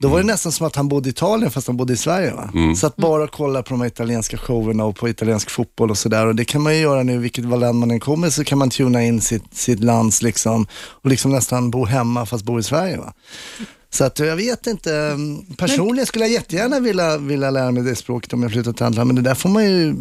[0.00, 2.32] Då var det nästan som att han bodde i Italien fast han bodde i Sverige.
[2.32, 2.50] Va?
[2.76, 6.26] Så att bara kolla på de här italienska showerna och på italiensk fotboll och sådär.
[6.26, 8.70] Och det kan man ju göra nu, vilket land man än kommer så kan man
[8.70, 12.96] tuna in sitt, sitt lands liksom och liksom nästan bo hemma fast bo i Sverige.
[12.96, 13.12] Va?
[13.90, 15.16] Så att jag vet inte,
[15.56, 19.04] personligen skulle jag jättegärna vilja, vilja lära mig det språket om jag flyttar till andra,
[19.04, 19.92] men det där får man ju,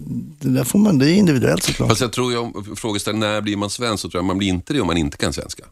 [0.41, 1.89] det där får man, det är individuellt såklart.
[1.89, 4.73] Fast jag tror om frågeställningen när blir man svensk så tror jag man blir inte
[4.73, 5.63] det om man inte kan svenska.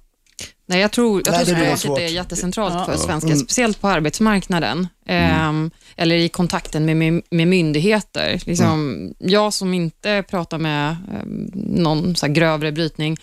[0.68, 2.98] Nej, jag tror, jag Nej, tror det språket är jättecentralt för Ja.
[2.98, 3.40] svenskar, Mm.
[3.40, 8.42] speciellt på arbetsmarknaden ehm, eller i kontakten med, med, med myndigheter.
[8.46, 9.14] Liksom, Mm.
[9.20, 13.18] Jag som inte pratar med ehm, någon så här grövre brytning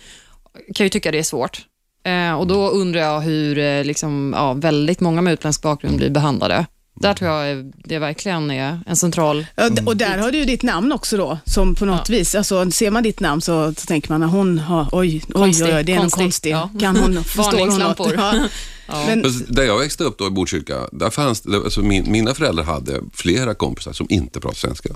[0.75, 1.61] kan ju tycka det är svårt.
[2.03, 6.09] Eh, och Då undrar jag hur eh, liksom, ja, väldigt många med utländsk bakgrund blir
[6.09, 6.65] behandlade.
[6.95, 9.45] Där tror jag det verkligen är en central...
[9.55, 12.71] Ja, och där har du ju ditt namn också då, som på något vis, alltså
[12.71, 15.75] ser man ditt namn så, så tänker man att hon har, oj, oj, Konstig, oj,
[15.75, 16.51] oj det är någon konstig, konstig.
[16.51, 16.69] ja.
[16.79, 18.13] Kan hon, förstår hon något?
[18.15, 18.33] Ja.
[18.87, 19.03] Ja.
[19.07, 22.63] Men, Fast Där jag växte upp då i Botkyrka, där fanns alltså min, mina föräldrar
[22.63, 24.89] hade flera kompisar som inte pratade svenska.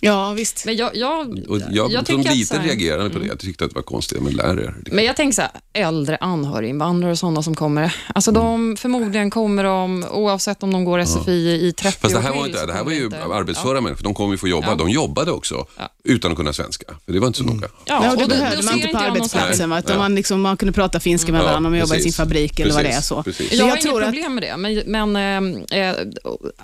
[0.00, 0.64] Ja, visst.
[0.66, 3.26] Men jag, jag, Och jag, som att så liten här- reagerade på det.
[3.26, 4.74] Jag tyckte att det var konstigt, men lär er.
[4.92, 7.96] Men jag tänker så här, äldre anhöriginvandrare och sådana som kommer.
[8.14, 12.22] Alltså de, förmodligen kommer de, oavsett om de går SFI i 30 Fast det år
[12.22, 14.38] här till, var inte, så det här var ju inte- arbetsföra människor, de kommer ju
[14.38, 14.66] få jobba.
[14.68, 14.74] Ja.
[14.74, 15.88] De jobbade också Ja.
[16.04, 17.68] utan att kunna svenska, för det var inte så noga.
[17.84, 19.78] Ja, Ja, och det och behövde man inte på jag arbetsplatsen, va?
[19.78, 19.98] Utan Ja.
[19.98, 22.16] man, liksom, man kunde prata finska med Ja, varandra om man jobbade i sin precis.
[22.16, 23.22] fabrik eller vad det är så.
[23.22, 23.50] precis.
[23.50, 25.16] Men Jag, har jag inget problem med det, men, men
[25.72, 25.96] eh, eh,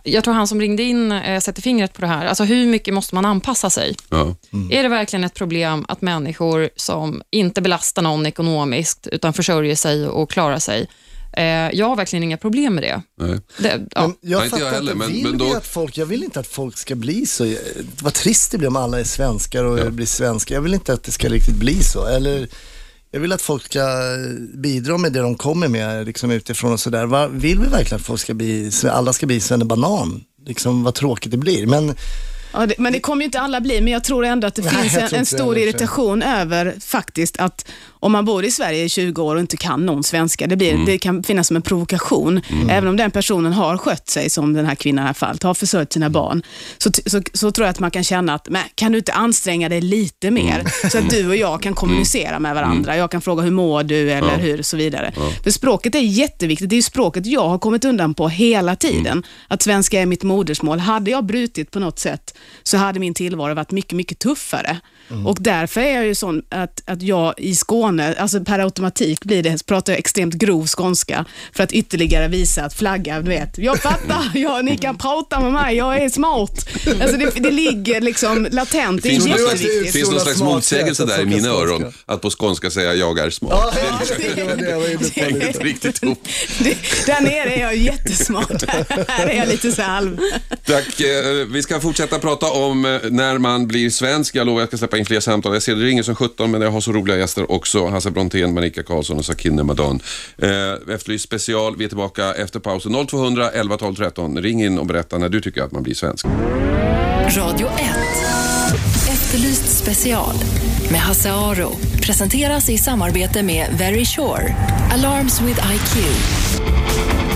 [0.04, 2.26] jag tror han som ringde in eh, sätter fingret på det här.
[2.26, 3.96] Alltså hur mycket måste man anpassa sig?
[4.08, 4.34] Ja.
[4.70, 10.08] Är det verkligen ett problem att människor som inte belastar någon ekonomiskt, utan försörjer sig
[10.08, 10.88] och klarar sig,
[11.32, 13.02] eh, jag har verkligen inga problem med det.
[13.20, 13.40] Nej.
[13.58, 14.00] det ja.
[14.00, 16.06] Men jag Nej, inte jag fattar heller, inte, men- vill men då- att folk, jag
[16.06, 17.54] vill inte att folk ska bli så,
[18.02, 20.54] vad trist det blir om alla är svenskar och blir svenskar.
[20.54, 22.06] Jag vill inte att det ska riktigt bli så.
[22.06, 22.48] Eller,
[23.12, 23.80] jag vill att folk ska
[24.54, 27.28] bidra med det de kommer med liksom utifrån och sådär.
[27.28, 30.24] Vill vi verkligen att folk ska bli, alla ska bli banan?
[30.46, 31.66] Liksom vad tråkigt det blir.
[31.66, 31.94] Men
[32.52, 34.62] ja, det, men det kommer ju inte alla bli, men jag tror ändå att det
[34.62, 38.88] Nej, finns en, en stor irritation över faktiskt att om man bor i Sverige i
[38.88, 42.40] 20 år och inte kan någon svenska, det, blir, det kan finnas som en provokation.
[42.70, 45.54] Även om den personen har skött sig, som den här kvinnan i här fallet, har
[45.54, 46.42] försörjt sina barn,
[46.78, 49.68] så, så, så tror jag att man kan känna att, men, kan du inte anstränga
[49.68, 50.88] dig lite mer?
[50.90, 52.96] Så att du och jag kan kommunicera med varandra.
[52.96, 54.10] Jag kan fråga, hur mår du?
[54.10, 55.12] Eller hur, så vidare.
[55.44, 56.70] För språket är jätteviktigt.
[56.70, 59.22] Det är språket jag har kommit undan på hela tiden.
[59.48, 60.78] Att svenska är mitt modersmål.
[60.78, 64.80] Hade jag brutit på något sätt, så hade min tillvaro varit mycket, mycket tuffare.
[65.26, 69.42] Och därför är jag ju sån att, att jag i Skåne, alltså per automatik blir
[69.42, 73.78] det, pratar jag extremt grov skånska för att ytterligare visa att flagga, du vet, jag
[73.82, 76.68] fattar, ja, ni kan prata med mig, jag är smart.
[77.00, 80.20] Alltså det, det ligger liksom latent, det är Finns det slags, det finns det någon
[80.20, 81.92] slags motsägelse där i mina öron?
[82.06, 83.74] Att på skånska säga jag är smart.
[83.74, 84.00] Ja,
[84.34, 84.80] det var det jag.
[85.14, 86.28] Det är inte riktigt ihop.
[86.58, 86.76] Det,
[87.06, 88.62] där nere är jag jättesmart,
[89.08, 90.18] här är jag lite så halv.
[90.64, 91.00] Tack.
[91.00, 94.34] Eh, Vi ska fortsätta prata om eh, när man blir svensk.
[94.34, 95.52] Jag lovar jag ska släppa in fler samtal.
[95.52, 97.79] Jag ser det ringer som 17 men jag har så roliga gäster också.
[97.88, 100.00] Hasse Brontén, Marika Karlsson och Sakine Madan.
[100.38, 101.76] Eh, Efterlyst special.
[101.76, 103.06] Vi är tillbaka efter pausen.
[103.06, 104.38] 0200 11 12 13.
[104.42, 106.26] Ring in och berätta när du tycker att man blir svensk.
[107.36, 107.72] Radio 1.
[109.12, 110.34] Efterlyst special
[110.90, 111.72] med Hasse Aro.
[112.02, 114.54] Presenteras i samarbete med Very Sure.
[114.92, 117.29] Alarms with IQ.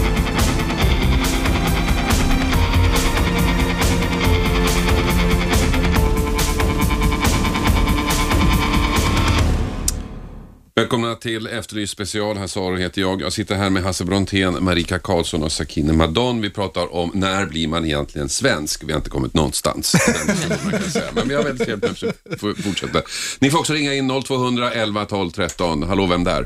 [10.77, 12.37] Välkomna till Efterlyst special.
[12.37, 13.21] Hasse heter jag.
[13.23, 16.41] Jag sitter här med Hasse Brontén, Marika Karlsson och Sakine Madan.
[16.41, 18.85] Vi pratar om när blir man egentligen svensk?
[18.87, 19.95] Vi har inte kommit någonstans.
[21.15, 22.99] Men vi har väldigt trevligt att fortsätta.
[23.41, 25.83] Ni får också ringa in 0200 11 12 13.
[25.83, 26.45] Hallå, vem där?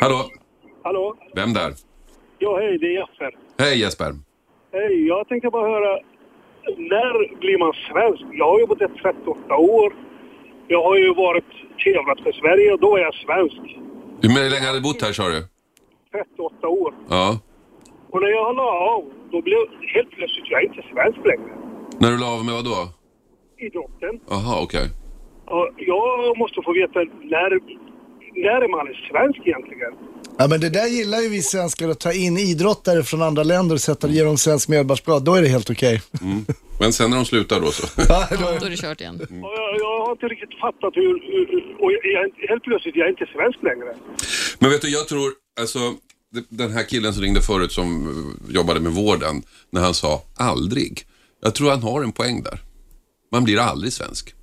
[0.00, 0.30] Hallå,
[0.82, 1.16] Hallå?
[1.34, 1.74] vem där?
[2.38, 3.30] Ja, hej, det är Jesper.
[3.58, 4.12] Hej Jesper.
[4.72, 5.98] Hej, jag tänkte bara höra,
[6.78, 8.22] när blir man svensk?
[8.38, 10.13] Jag har jobbat i 38 år.
[10.68, 11.50] Jag har ju varit
[11.84, 13.62] tävlat för Sverige och då är jag svensk.
[14.22, 15.40] Hur länge har du bott här sa du?
[16.12, 16.94] 38 år.
[17.08, 17.38] Ja.
[18.10, 19.58] Och när jag la av, då blev
[19.94, 21.52] helt plötsligt jag är inte svensk längre.
[22.00, 22.80] När du la av med vad då?
[23.66, 24.14] Idrotten.
[24.28, 24.86] Jaha, okej.
[25.46, 26.98] Och jag måste få veta
[27.34, 27.50] när,
[28.44, 29.92] när är man svensk egentligen?
[30.38, 33.74] Ja, men det där gillar ju vi svenskar att ta in idrottare från andra länder
[33.74, 35.24] och sätta ge dem svensk medborgarskap.
[35.24, 36.02] Då är det helt okej.
[36.80, 37.86] Men sen när de slutar då så?
[38.08, 39.20] Ja, då- Då är det kört igen.
[39.20, 41.14] Och jag, jag har inte riktigt fattat hur...
[41.82, 43.94] och jag, jag, helt plötsligt, jag är inte svensk längre.
[44.58, 45.78] Men vet du, jag tror, alltså
[46.48, 51.06] den här killen som ringde förut som jobbade med vården, när han sa aldrig.
[51.42, 52.58] Jag tror han har en poäng där.
[53.32, 54.34] Man blir aldrig svensk.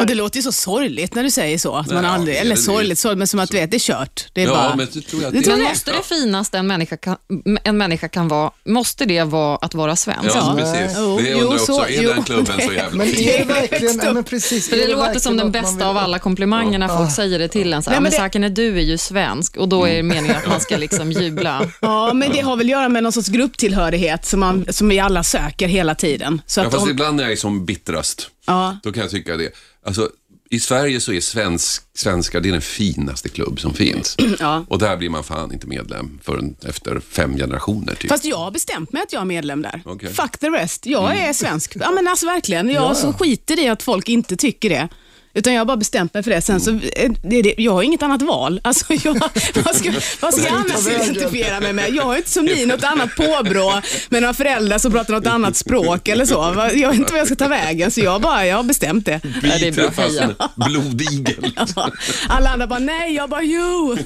[0.00, 1.74] Och det låter ju så sorgligt när du säger så.
[1.76, 3.78] Att man Nej, aldrig, eller det- sorgligt, sorgligt, men som att du vet, det är
[3.78, 4.26] kört.
[4.32, 4.76] Det är Ja, bara...
[4.76, 5.56] men det tror jag att Det är.
[5.56, 7.16] Men måste det finaste en människa kan,
[7.64, 10.30] en människa kan vara, måste det vara att vara svensk?
[10.30, 10.54] Ja, Ja.
[10.58, 10.96] precis.
[10.98, 11.66] Jo, det jo, undrar jag också.
[11.74, 12.08] så- är jo.
[12.14, 13.28] den klubben så jävla Men fin?
[13.28, 14.68] är det verkligen, ja, men precis.
[14.68, 17.12] För är det låter verkligen som den man bästa vill- av alla komplimanger när folk
[17.12, 17.82] säger det till en.
[17.82, 20.02] Så här, Nej, men men det- Saken, du är ju svensk och då är det
[20.02, 21.70] meningen att man ska liksom jubla.
[21.80, 24.98] Ja, men det har väl att göra med någon sorts grupptillhörighet som, man, som vi
[25.00, 26.42] alla söker hela tiden.
[26.46, 29.10] Så Ja, att fast om, ibland när jag är som bittrast, ja, då kan jag
[29.10, 29.50] tycka det.
[29.84, 30.10] Alltså,
[30.50, 34.16] I Sverige så är svensk, svenskar det är den finaste klubb som finns.
[34.38, 34.64] ja.
[34.68, 38.10] Och där blir man fan inte medlem förrän efter fem generationer typ.
[38.10, 39.82] Fast jag har bestämt mig att jag är medlem där.
[39.86, 40.14] Mm.
[40.14, 40.86] Fuck the rest.
[40.86, 41.76] Jag är svensk.
[41.80, 42.70] Ja, men alltså verkligen.
[42.70, 44.88] Jag så skiter i att folk inte tycker det.
[45.34, 46.42] Utan jag har bara bestämt mig för det.
[46.42, 48.60] Sen så, eh, det, det, jag har inget annat val.
[48.64, 49.20] Alltså jag,
[49.64, 51.90] vad ska, vad ska jag annars identifiera mig med?
[51.90, 55.56] Jag har inte som ni något annat påbrå med några föräldrar som pratar något annat
[55.56, 56.70] språk eller så.
[56.74, 59.20] Jag vet inte vad jag ska ta vägen, så jag, bara, jag har bestämt det.
[59.22, 59.88] Ja, det är bra.
[59.88, 61.52] Biter fast blodigel.
[61.76, 61.90] Ja.
[62.28, 63.96] Alla andra bara nej, jag bara jo.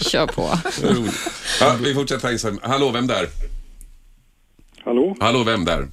[0.00, 0.58] Kör på.
[1.60, 2.68] Ja, vi fortsätter.
[2.68, 3.28] Hallå, vem där?
[4.84, 5.16] Hallå?
[5.20, 5.88] Hallå, vem där?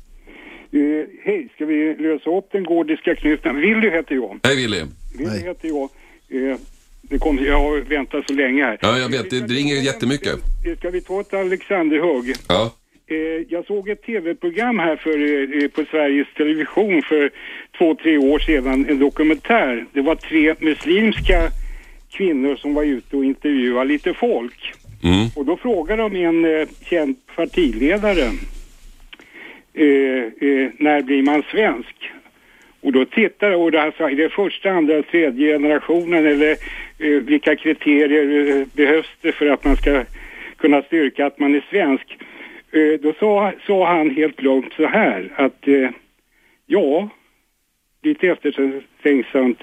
[0.72, 3.56] Eh, hej, ska vi lösa upp den gordiska knuten?
[3.56, 4.40] Willy heter jag.
[4.44, 4.84] Hej Willy.
[5.18, 5.90] Willy heter jag.
[6.30, 6.58] Eh,
[7.02, 8.78] det kom, jag har väntat så länge här.
[8.82, 9.30] Ja, jag vet.
[9.30, 10.34] Det, ringer jättemycket.
[10.66, 12.36] Eh, Ska vi ta ett Alexanderhugg?
[12.48, 12.72] Ja.
[13.08, 15.18] Eh, jag såg ett tv-program här för,
[15.64, 17.32] eh, på Sveriges Television för
[17.78, 19.86] två, tre år sedan, en dokumentär.
[19.94, 21.52] Det var tre muslimska
[22.12, 24.74] kvinnor som var ute och intervjuade lite folk.
[25.04, 25.28] Mm.
[25.36, 28.32] Och då frågade de en eh, känd partiledare,
[29.80, 32.12] Eh, eh, när blir man svensk?
[32.82, 36.52] Och då tittar och det alltså, är det första, andra, tredje generationen eller
[37.00, 40.04] eh, vilka kriterier eh, behövs det för att man ska
[40.58, 42.18] kunna styrka att man är svensk?
[42.72, 45.90] Eh, då sa, sa han helt lugnt så här att eh,
[46.66, 47.10] ja,
[48.04, 49.60] lite eftertänksamt,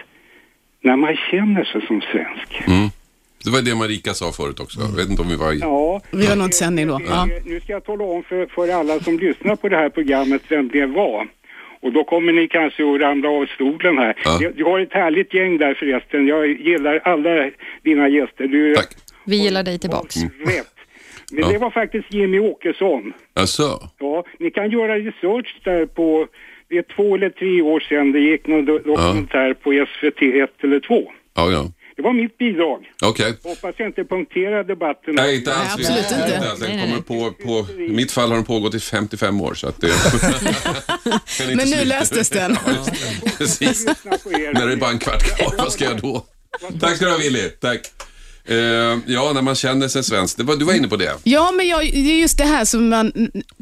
[0.80, 2.68] när man känner sig som svensk.
[2.68, 2.88] Mm.
[3.46, 4.80] Det var det Marika sa förut också.
[4.80, 5.58] Jag vet inte om vi var i...
[5.58, 7.00] Ja, Vi har inte sändning då.
[7.08, 7.28] Ja.
[7.44, 10.68] Nu ska jag tala om för, för alla som lyssnar på det här programmet vem
[10.68, 11.28] det var.
[11.82, 14.14] Och då kommer ni kanske att ramla av stolen här.
[14.24, 14.38] Ja.
[14.40, 16.26] Du, du har ett härligt gäng där förresten.
[16.26, 17.50] Jag gillar alla
[17.82, 18.46] dina gäster.
[18.46, 18.94] Du Tack.
[19.26, 20.16] Vi gillar dig tillbaks.
[20.16, 20.66] rätt.
[21.32, 21.48] Men Ja.
[21.48, 23.12] det var faktiskt Jimmy Åkesson.
[23.34, 23.88] Alltså.
[23.98, 26.26] Ja, ni kan göra research där på,
[26.68, 30.50] det är två eller tre år sedan det gick någon do- dokumentär på SVT 1
[30.64, 31.12] eller 2.
[31.34, 31.64] Ja, ja.
[31.96, 32.84] Det var mitt bidrag.
[33.02, 33.34] Okej.
[33.42, 35.14] Hoppas jag inte punkterar debatten.
[35.14, 35.74] Nej, inte alls.
[35.78, 36.50] Nej, absolut inte.
[36.50, 36.60] alls.
[36.60, 39.54] Den Nej, nej, kommer på, på, I mitt fall har den pågått i 55 år.
[39.54, 39.86] Så att det...
[41.42, 42.56] Inte Men nu löstes den.
[42.66, 42.86] Ja.
[43.38, 43.86] Precis.
[43.86, 46.26] När det är bara en kvart kvar, vad ska jag då?
[46.80, 47.48] Tack ska du ha Willy.
[47.60, 47.80] Tack.
[48.48, 48.56] Eh,
[49.06, 50.40] ja, när man känner sig svensk.
[50.40, 51.12] Var, du var inne på det.
[51.24, 53.12] Ja, men jag, det är just det här som man,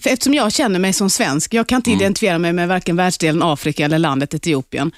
[0.05, 3.85] eftersom jag känner mig som svensk, jag kan inte identifiera mig med varken världsdelen Afrika
[3.85, 4.92] eller landet Etiopien.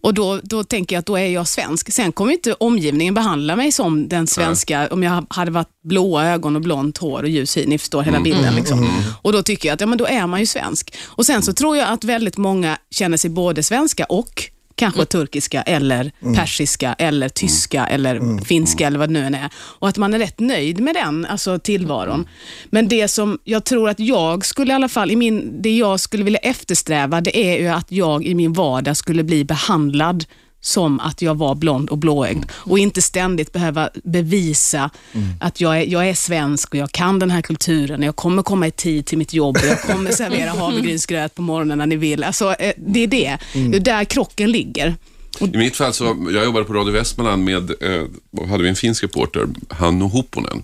[0.00, 1.92] Och då, då tänker jag att då är jag svensk.
[1.92, 6.56] Sen kommer inte omgivningen behandla mig som den svenska, om jag hade varit blåa ögon
[6.56, 8.54] och blont hår och ljus hy, ni förstår hela bilden.
[8.54, 8.90] Liksom.
[9.22, 10.96] Och då tycker jag att ja, men då är man ju svensk.
[11.04, 15.62] Och Sen så tror jag att väldigt många känner sig både svenska och kanske turkiska
[15.62, 19.50] eller persiska eller tyska eller finska eller vad det nu än är.
[19.56, 22.28] Och att man är rätt nöjd med den alltså tillvaron.
[22.66, 26.00] Men det som jag tror att jag skulle i alla fall, i min, det jag
[26.00, 30.24] skulle vilja eftersträva, det är ju att jag i min vardag skulle bli behandlad
[30.66, 34.90] som att jag var blond och blåögd och inte ständigt behöva bevisa
[35.40, 38.42] att jag är, jag är svensk och jag kan den här kulturen och jag kommer
[38.42, 41.96] komma i tid till mitt jobb och jag kommer servera havregrynsgröt på morgonen när ni
[41.96, 42.24] vill.
[42.24, 43.38] Alltså, eh, det är det.
[43.52, 44.94] Det är där krocken ligger.
[45.40, 49.02] I mitt fall så, jag jobbade på Radio Västmanland med, eh, hade vi en finsk
[49.02, 50.62] reporter, Hanno Hopponen,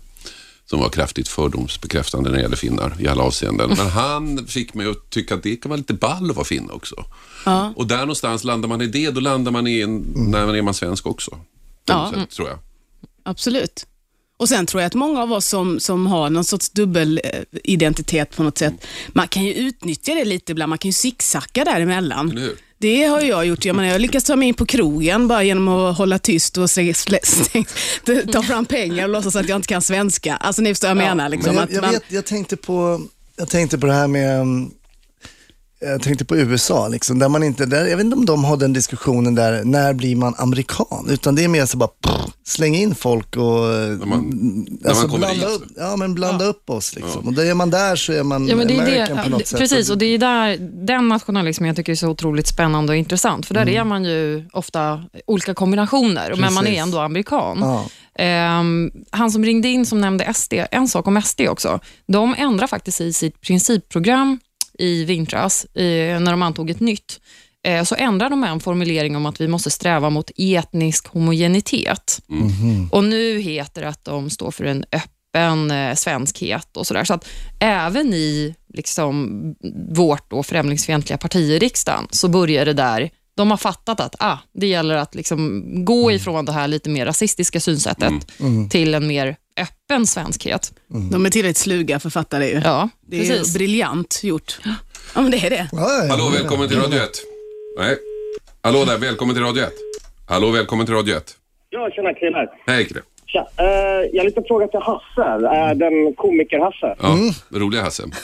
[0.66, 3.74] som var kraftigt fördomsbekräftande när det gäller finnar i alla avseenden.
[3.76, 6.72] Men han fick mig att tycka att det kan vara lite ball att vara finne
[6.72, 7.04] också.
[7.44, 7.72] Ja.
[7.76, 10.62] Och där någonstans landar man i det, då landar man i en, när man är
[10.62, 11.38] man svensk också.
[11.86, 12.12] Ja.
[12.14, 12.58] sätt, tror jag.
[13.22, 13.86] Absolut.
[14.36, 18.42] Och Sen tror jag att många av oss som, som har någon sorts dubbelidentitet på
[18.42, 18.74] något sätt,
[19.08, 20.68] man kan ju utnyttja det lite ibland.
[20.68, 22.30] Man kan ju zigzacka däremellan.
[22.30, 22.56] Eller hur?
[22.78, 23.64] Det har jag gjort.
[23.64, 26.58] Jag, menar, jag har lyckats ta mig in på krogen bara genom att hålla tyst
[26.58, 27.18] och slä,
[28.32, 30.36] ta fram pengar och låtsas att jag inte kan svenska.
[30.36, 31.28] Alltså ni förstår vad jag menar.
[31.28, 33.00] Liksom, Men jag, att jag, man, vet, jag, tänkte på,
[33.36, 34.70] jag tänkte på det här med, um,
[35.82, 38.56] jag tänkte på USA, liksom, där man inte, där, jag vet inte om de har
[38.56, 41.06] den diskussionen där, när blir man amerikan?
[41.10, 42.14] Utan det är mer så bara pff,
[42.44, 45.56] slänga in folk och när man- när man kommer blanda, dit.
[45.56, 46.94] upp, ja, men blanda upp oss.
[46.96, 47.26] Liksom.
[47.26, 49.46] Och då är man där så är man Ja, men det är det, på något
[49.46, 49.58] sätt.
[49.58, 53.46] Precis, och det är där, den nationalismen jag tycker är så otroligt spännande och intressant.
[53.46, 53.74] För där Mm.
[53.76, 56.82] är man ju ofta olika kombinationer, men man är Precis.
[56.82, 57.58] ändå amerikan.
[57.60, 57.84] Ja.
[58.18, 61.80] Ehm, han som ringde in som nämnde SD, en sak om SD också.
[62.08, 64.38] De ändrar faktiskt i sitt principprogram
[64.78, 67.20] i vintras, när de antog ett nytt,
[67.64, 72.20] eh, så ändrar de en formulering om att vi måste sträva mot etnisk homogenitet.
[72.90, 77.04] Och nu heter det att de står för en öppen eh, svenskhet och sådär.
[77.04, 79.42] Så att även i liksom,
[79.88, 83.10] vårt då, främlingsfientliga parti i riksdagen så börjar det där.
[83.36, 87.06] De har fattat att ah, det gäller att liksom gå ifrån det här lite mer
[87.06, 88.12] rasistiska synsättet
[88.70, 90.72] till en mer öppen svenskhet.
[91.12, 92.60] de är tillräckligt sluga författare ju.
[92.64, 93.54] Ja, det är precis.
[93.54, 94.58] briljant gjort.
[95.14, 95.68] Ja, men det är det.
[96.10, 97.10] Hallå, välkommen till Radio 1.
[97.78, 97.96] Nej.
[98.62, 99.72] Hallå där, välkommen till Radio 1.
[100.28, 101.36] Hallå, välkommen till Radio 1.
[101.70, 102.48] Ja, tjena killar.
[102.66, 103.00] Hej Kille.
[103.26, 103.48] Tja.
[103.60, 103.66] Uh,
[104.12, 106.96] jag har lite fråga till Hasse, uh, den komiker-Hasse.
[107.00, 107.30] Ja, Mm.
[107.62, 108.02] roliga Hasse.
[108.02, 108.08] Uh,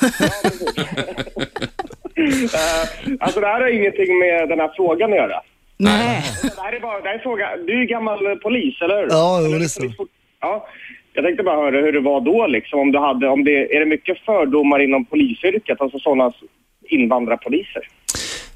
[3.21, 5.41] alltså det här har ingenting med den här frågan att göra.
[5.77, 6.25] Nej.
[6.43, 9.07] Det här är bara, det här är fråga, du är ju gammal polis, eller hur?
[9.11, 9.93] Ja, jo, det är så.
[10.41, 10.67] Ja.
[11.19, 13.81] Jag tänkte bara höra hur det var då liksom, om du hade, om det, är
[13.81, 16.33] det mycket fördomar inom polisyrket, alltså sådana
[16.89, 17.83] invandrarpoliser?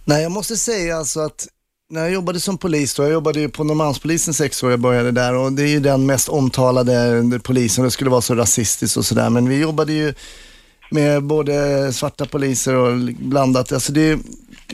[0.05, 1.47] Nej, jag måste säga alltså att
[1.91, 5.11] när jag jobbade som polis då, jag jobbade ju på Norrmalmspolisen sex år, jag började
[5.11, 9.05] där och det är ju den mest omtalade polisen, det skulle vara så rasistiskt och
[9.05, 10.15] sådär, men vi jobbade ju
[10.91, 11.53] med både
[11.93, 14.19] svarta poliser och blandat, alltså det är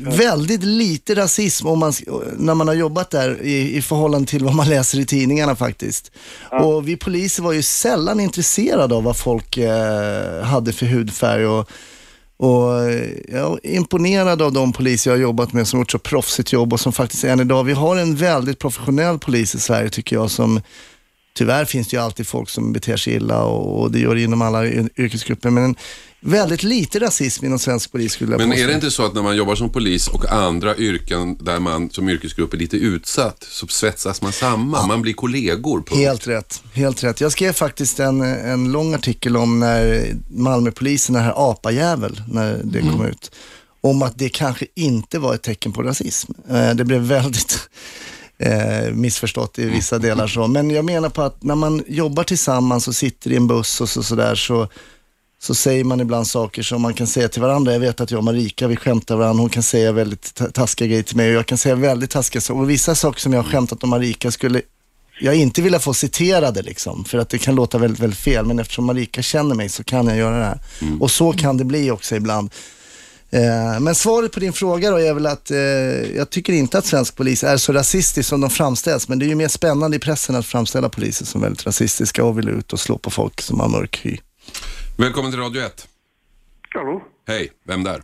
[0.01, 1.93] väldigt lite rasism om man,
[2.37, 6.13] när man har jobbat där i, i förhållande till vad man läser i tidningarna faktiskt.
[6.51, 11.71] Och vi poliser var ju sällan intresserade av vad folk eh, hade för hudfärg och
[12.41, 15.99] och eh, jag är imponerad av de poliser jag har jobbat med som gjort så
[15.99, 19.91] proffsigt jobb och som faktiskt än idag, vi har en väldigt professionell polis i Sverige
[19.91, 20.61] tycker jag som
[21.39, 24.23] Tyvärr finns det ju alltid folk som beter sig illa och, och det gör det
[24.23, 25.51] inom alla yrkesgrupper.
[25.51, 25.77] Men en,
[26.21, 28.63] väldigt lite rasism inom svensk polis skulle jag Men påstå.
[28.63, 31.91] är det inte så att när man jobbar som polis och andra yrken där man
[31.91, 35.77] som yrkesgrupp är lite utsatt så svetsas man samman, man blir kollegor.
[35.79, 35.93] Punkt.
[36.01, 37.21] Helt rätt, helt rätt.
[37.21, 42.81] Jag skrev faktiskt en, en lång artikel om när Malmöpolisen, den här apajävel, när det
[42.81, 43.31] kom ut.
[43.81, 46.33] Om att det kanske inte var ett tecken på rasism.
[46.51, 47.59] Eh, Det blev väldigt
[48.39, 50.47] eh, missförstått i vissa delar så.
[50.47, 53.89] Men jag menar på att när man jobbar tillsammans och sitter i en buss och
[53.89, 54.69] så, så där så
[55.41, 57.73] så säger man ibland saker som man kan säga till varandra.
[57.73, 59.41] Jag vet att jag och Marika, vi skämtar varandra.
[59.41, 62.41] Hon kan säga väldigt ta- taskiga grejer till mig och jag kan säga väldigt taskiga
[62.41, 62.61] saker.
[62.61, 64.63] Och vissa saker som jag har skämtat om Marika skulle
[65.21, 68.47] jag inte vilja få citerade liksom, för att det kan låta väldigt, väldigt fel.
[68.47, 70.59] Men eftersom Marika känner mig så kan jag göra det här.
[71.01, 72.51] Och så kan det bli också ibland.
[73.31, 75.57] Eh, men svaret på din fråga då är väl att eh,
[76.17, 79.09] jag tycker inte att svensk polis är så rasistisk som de framställs.
[79.09, 82.39] Men det är ju mer spännande i pressen att framställa poliser som väldigt rasistiska och
[82.39, 84.19] vill ut och slå på folk som har mörk hy.
[84.99, 85.89] Välkommen till Radio 1.
[86.75, 87.03] Hallå?
[87.27, 88.03] Hej, vem där?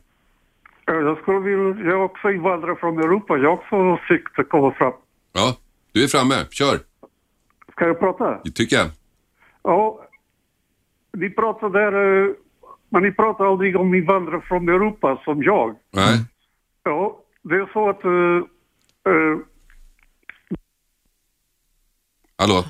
[0.88, 3.36] Eh, Jag, skulle vilja, jag är också invandrare från Europa.
[3.36, 4.92] Jag också sikte komma fram.
[5.32, 5.56] Ja,
[5.92, 6.34] du är framme.
[6.50, 6.78] Kör,
[7.72, 8.40] Ska jag prata?
[8.44, 8.86] det tycker jag.
[9.62, 10.08] Ja,
[11.12, 11.92] ni pratar där,
[12.26, 12.34] eh,
[12.88, 15.76] men ni pratar aldrig om invandrare från Europa som jag.
[15.90, 16.18] Nej.
[16.82, 18.04] Ja, det är så att...
[18.04, 19.38] eh, eh,
[22.36, 22.64] Hallå?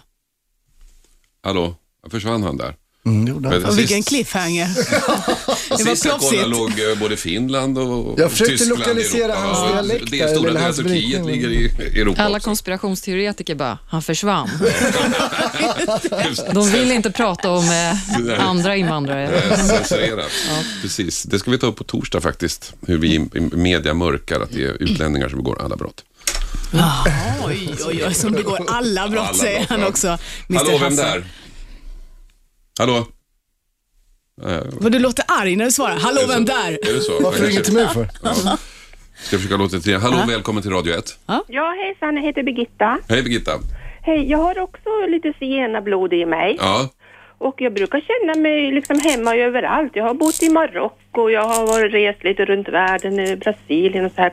[1.43, 1.75] Hallå?
[2.11, 2.75] Försvann han där?
[3.07, 3.35] Mm.
[3.43, 4.69] Men Och vilken cliffhanger.
[5.79, 6.49] det var proffsigt.
[6.49, 9.39] låg eh, både Finland och Jag försökte Tyskland lokalisera Europa.
[9.41, 11.67] hans Ja, dialekt Det där, stora eller delar Turkiet ligger i
[12.01, 12.45] Europa Alla också.
[12.49, 14.51] konspirationsteoretiker bara, han försvann.
[16.53, 19.57] De vill inte prata om eh, andra invandrare.
[19.57, 20.31] Censurerat.
[20.83, 21.23] Precis.
[21.23, 22.75] Det ska vi ta upp på torsdag faktiskt.
[22.87, 26.05] Hur vi i media mörkar att det är utlänningar som begår alla brott.
[27.47, 29.87] Oj, oj, oj, som begår alla brott Alla säger brott, han ja.
[29.89, 30.19] också.
[30.51, 30.59] Mr.
[30.65, 31.25] Hallå, vem där?
[32.79, 32.97] Hallå?
[34.43, 35.97] Eh, Vad du låter arg när du svarar.
[35.97, 36.53] Hallå, är det vem så?
[36.53, 36.73] där?
[36.91, 37.21] Är det så?
[37.23, 38.09] Varför ringer kanske- till mig för?
[38.23, 38.35] Ja.
[38.35, 39.97] Ska jag försöka låta till.
[39.97, 41.19] Hallå, välkommen till Radio 1.
[41.49, 42.99] Ja, hejsan, jag heter Birgitta.
[43.09, 43.53] Hej Birgitta.
[44.03, 46.57] Hej, jag har också lite zigenarblod i mig.
[46.61, 46.89] Ja,
[47.39, 49.93] Och jag brukar känna mig liksom hemma överallt.
[49.95, 54.13] Jag har bott i Marocko, jag har varit rest lite runt världen, i Brasilien och
[54.13, 54.33] så här.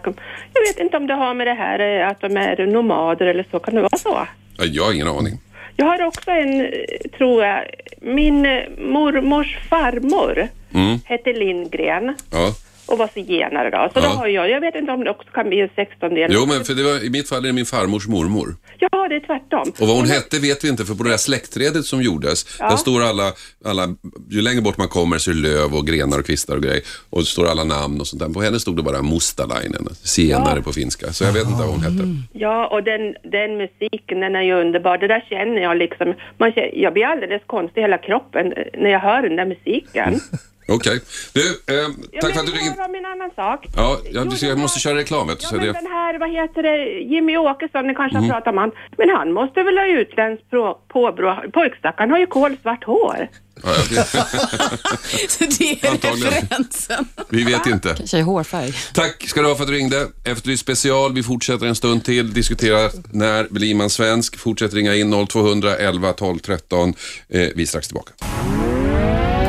[0.53, 3.45] Jag vet inte om det har med det här eh, att de är nomader eller
[3.51, 3.59] så.
[3.59, 4.27] Kan det vara så?
[4.57, 5.39] Ja, jag har ingen aning.
[5.75, 6.71] Jag har också en,
[7.17, 7.65] tror jag,
[8.01, 8.41] min
[8.77, 10.99] mormors farmor Mm.
[11.05, 12.15] hette Lindgren.
[12.31, 12.53] Ja.
[12.85, 13.89] Och vara zigenare då.
[13.93, 14.01] Så Ja.
[14.01, 16.31] då har jag, jag vet inte om det också kan bli en sextondel.
[16.33, 18.55] Jo, men för det var, i mitt fall är det min farmors mormor.
[18.79, 19.73] Ja, det är tvärtom.
[19.81, 22.69] Och vad hon hette vet vi inte, för på det där släktträdet som gjordes, Ja.
[22.69, 23.31] där står alla,
[23.65, 23.87] alla,
[24.29, 26.81] ju längre bort man kommer så är det löv och grenar och kvistar och grejer.
[27.09, 28.29] Och det står alla namn och sånt där.
[28.29, 31.13] På henne stod det bara Mustalainen, zigenare på finska.
[31.13, 32.07] Så jag vet inte vad hon hette.
[32.33, 34.97] Ja, och den, den musiken, den är ju underbar.
[34.97, 36.13] Det där känner jag liksom.
[36.37, 40.19] Man känner, jag blir alldeles konstig i hela kroppen när jag hör den där musiken.
[40.71, 40.99] Okej.
[41.33, 41.75] Du, eh,
[42.11, 42.83] Ja, tack för att du ringde.
[42.85, 43.65] om en annan sak.
[43.75, 45.27] Ja, ja du ser, jag måste köra reklam.
[45.27, 46.77] vet du, Ja, så men det, den här, vad heter det,
[47.13, 48.71] Jimmy Åkesson, ni kanske har pratat om han.
[48.97, 51.43] Men han måste väl ha utländskt på- påbrå.
[51.53, 53.27] Pojkstackaren har ju kolsvart hår.
[53.63, 54.03] ja, ja,
[55.29, 56.31] Så det är Antagligen.
[56.31, 57.07] referensen.
[57.29, 57.93] vi vet inte.
[57.97, 58.73] Kanske hårfärg.
[58.93, 60.07] Tack ska du ha för att du ringde.
[60.23, 61.13] Efterlyst special.
[61.13, 62.33] Vi fortsätter en stund till.
[62.33, 64.37] Diskutera när blir man svensk.
[64.39, 66.89] Fortsätt ringa in 0200 11 12 13.
[67.29, 68.11] Eh, vi är strax tillbaka.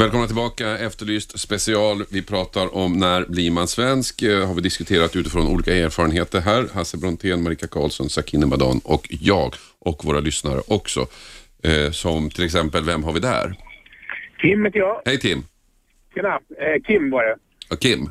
[0.00, 1.96] Välkomna tillbaka, Efterlyst special.
[2.12, 4.22] Vi pratar om när blir man svensk.
[4.22, 6.64] Eh, har vi diskuterat utifrån olika erfarenheter här.
[6.74, 11.00] Hasse Brontén, Marika Karlsson, Sakine Badan och jag och våra lyssnare också.
[11.62, 13.54] Eh, som till exempel, vem har vi där?
[14.42, 15.02] Kim heter jag.
[15.04, 15.42] Hej Tim.
[16.14, 16.40] Tjena.
[16.58, 17.36] Eh, Kim var det.
[17.74, 18.10] Och Kim.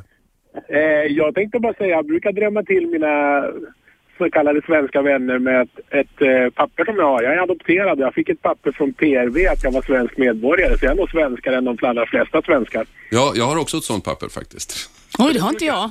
[0.68, 3.44] Eh, jag tänkte bara säga, jag brukar drömma till mina
[4.20, 7.22] så kallade svenska vänner med ett, ett eh, papper som jag har.
[7.22, 10.78] Jag är adopterad jag fick ett papper från PRV att jag var svensk medborgare.
[10.78, 12.86] Så jag är nog svenskare än de allra flesta svenskar.
[13.10, 14.90] Ja, jag har också ett sånt papper faktiskt.
[15.18, 15.90] Oj, det har inte jag.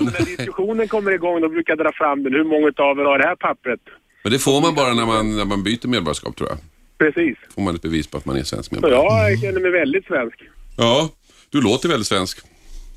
[0.00, 2.32] När diskussionen kommer igång då brukar jag dra fram den.
[2.32, 3.80] Hur många av er har det här pappret?
[4.22, 6.58] Men det får man bara när man, när man byter medborgarskap tror jag.
[6.98, 7.38] Precis.
[7.54, 9.30] Får man ett bevis på att man är svensk Så medborgare.
[9.30, 10.38] jag känner mig väldigt svensk.
[10.76, 11.10] Ja,
[11.50, 12.38] du låter väldigt svensk.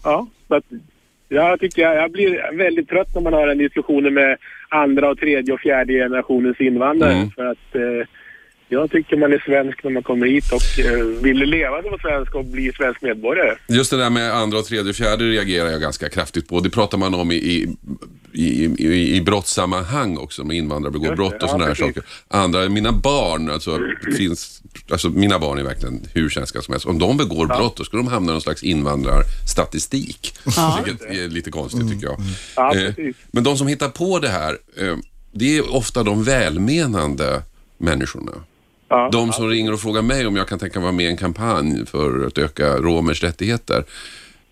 [0.04, 0.28] Ja,
[1.30, 4.38] jag tycker jag, jag blir väldigt trött när man har den diskussionen med
[4.70, 7.14] andra och tredje och fjärde generationens invandrare.
[7.14, 7.30] Mm.
[7.32, 8.08] För att eh,
[8.70, 12.36] jag tycker man är svensk när man kommer hit och eh, vill leva som svensk
[12.36, 13.56] och bli svensk medborgare.
[13.68, 16.60] Just det där med andra, och tredje och fjärde reagerar jag ganska kraftigt på.
[16.60, 17.76] Det pratar man om i, i,
[18.34, 22.04] i, i, i brottssammanhang också, med invandrare begår brott och ja, sådana här saker.
[22.28, 23.80] Andra, mina barn, alltså,
[24.18, 24.62] finns,
[24.92, 26.86] alltså mina barn är verkligen hur svenska som helst.
[26.86, 30.34] Om de begår brott, då ska de hamna i någon slags invandrarstatistik.
[30.56, 30.80] Ja.
[30.86, 32.18] Vilket är lite konstigt tycker jag.
[32.56, 32.94] Ja, Eh.
[33.32, 34.98] Men de som hittar på det här, eh,
[35.32, 37.42] det är ofta de välmenande
[37.78, 38.32] människorna.
[38.90, 41.18] Ja, De som ringer och frågar mig om jag kan tänka vara med i en
[41.18, 43.86] kampanj för att öka romers rättigheter.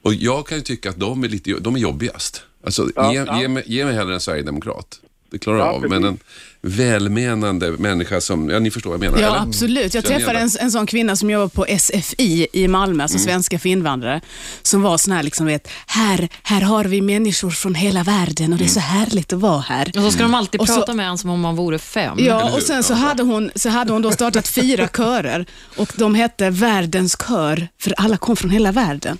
[0.02, 2.44] Och jag kan ju tycka att de är, lite, de är jobbigast.
[2.64, 3.42] Alltså, Ja, ge, ja.
[3.42, 5.00] Ge, mig, ge mig hellre en sverigedemokrat.
[5.32, 5.90] Det klarar Ja, jag av.
[5.90, 6.18] Men en
[6.62, 9.24] välmenande människa som, ja ni förstår vad jag menar.
[9.28, 9.48] Ja, eller?
[9.50, 9.94] absolut.
[9.94, 13.60] Jag Känner träffade en, en sån kvinna som jobbar på SFI i Malmö, alltså svenska
[13.60, 14.22] för invandrare,
[14.62, 18.60] som var sån här, liksom, vet, här, här har vi människor från hela världen och
[18.60, 19.92] det är så härligt att vara här.
[19.96, 22.18] Och så ska de alltid Och så- prata med en som om man vore fem.
[22.20, 25.46] Ja, och sen så hade, hon, så hade hon då startat fyra körer
[25.78, 29.18] och de hette Världens kör, för alla kom från hela världen.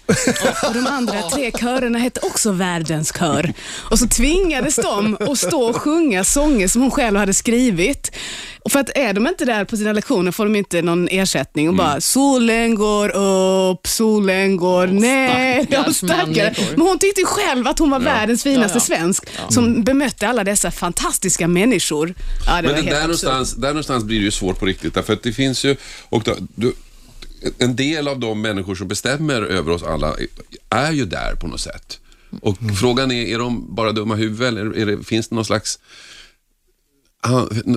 [0.68, 3.54] Och de andra tre körerna hette också Världens kör.
[3.92, 8.12] Och så tvingades de att stå och sjunga sånger som hon själv hade skrivit.
[8.60, 11.68] Och för att är de inte där på sina lektioner får de inte någon ersättning
[11.70, 11.86] och Mm.
[11.86, 15.64] bara solen går upp, solen går ner.
[15.64, 16.56] stackars Ja, stackare.
[16.72, 18.98] Men hon tyckte själv att hon var världens finaste Ja, ja.
[18.98, 22.14] svensk som bemötte alla dessa fantastiska människor.
[22.46, 24.94] Ja, det Men var det där, någonstans, där någonstans blir det ju svårt på riktigt.
[24.94, 25.76] Därför att det finns ju,
[26.10, 26.74] och då, du,
[27.58, 30.16] en del av de människor som bestämmer över oss alla
[30.70, 32.00] är ju där på något sätt.
[32.42, 32.76] Och Mm.
[32.76, 35.80] frågan är, är de bara dumma huvuden eller är det, finns det någon slags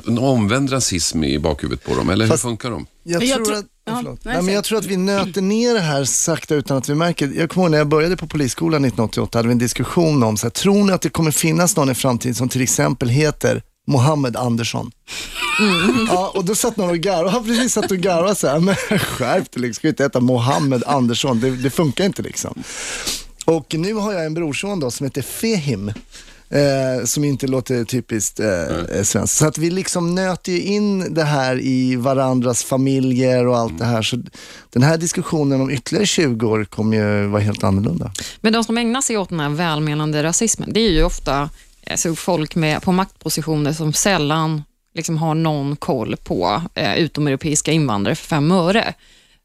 [0.06, 2.10] en omvänd rasism i bakhuvudet på dem?
[2.10, 2.86] Eller Fast- hur funkar de?
[3.02, 5.80] Jag Jag tror, att, ja, nej, nej, men jag tror att vi nöter ner det
[5.80, 7.32] här sakta utan att vi märker.
[7.36, 10.46] Jag kommer ihåg när jag började på polisskolan 1988 hade vi en diskussion om, så
[10.46, 14.36] här, tror ni att det kommer finnas någon i framtiden som till exempel heter Mohammed
[14.36, 14.90] Andersson?
[16.08, 18.58] Ja, och då satt någon och garvade, och han precis satt och garvade så här,
[18.60, 22.62] men skärp dig, liksom, ska inte heta Mohammed Andersson, det, det funkar inte liksom.
[23.44, 25.92] Och nu har jag en brorson då som heter Fehim.
[26.52, 29.36] Eh, som inte låter typiskt eh, svenskt.
[29.36, 33.84] Så att vi liksom nöter ju in det här i varandras familjer och allt det
[33.84, 34.02] här.
[34.02, 34.22] Så
[34.70, 38.12] den här diskussionen om ytterligare 20 år kommer ju vara helt annorlunda.
[38.40, 41.50] Men de som ägnar sig åt den här välmenande rasismen, det är ju ofta
[41.90, 44.62] alltså, folk med, på maktpositioner som sällan
[44.94, 48.94] liksom, har någon koll på eh, utomeuropeiska invandrare för fem öre.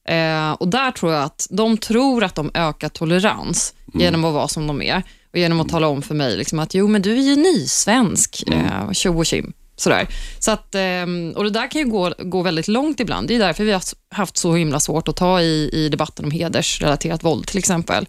[0.07, 4.47] Eh, och där tror jag att de tror att de ökar tolerans genom att vara
[4.47, 5.03] som de är
[5.35, 8.43] och genom att tala om för mig liksom, att jo, men du är ju nysvensk,
[8.51, 9.53] eh, tjo och tjim.
[9.75, 10.07] Sådär.
[10.39, 13.27] Så att, ehm, och det där kan ju gå, gå väldigt långt ibland.
[13.27, 16.31] Det är därför vi har haft så himla svårt att ta i, i debatten om
[16.31, 18.05] hedersrelaterat våld till exempel.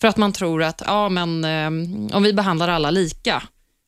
[0.00, 3.42] För att man tror att ja, men, ehm, om vi behandlar alla lika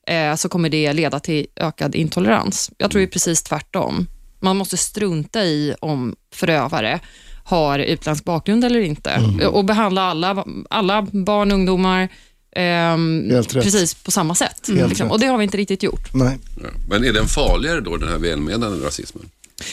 [0.07, 2.71] eh, så kommer det leda till ökad intolerans.
[2.77, 4.07] Jag tror ju precis tvärtom.
[4.39, 6.99] Man måste strunta i om förövare
[7.43, 12.09] har utländsk bakgrund eller inte och behandla alla, alla barn och ungdomar
[12.55, 13.63] ehm, Helt rätt.
[13.63, 14.67] precis på samma sätt.
[14.67, 15.11] Helt Liksom.
[15.11, 16.13] Och det har vi inte riktigt gjort.
[16.13, 16.37] Nej.
[16.63, 16.69] Ja.
[16.89, 19.29] Men är den farligare då, den här välmenande rasismen?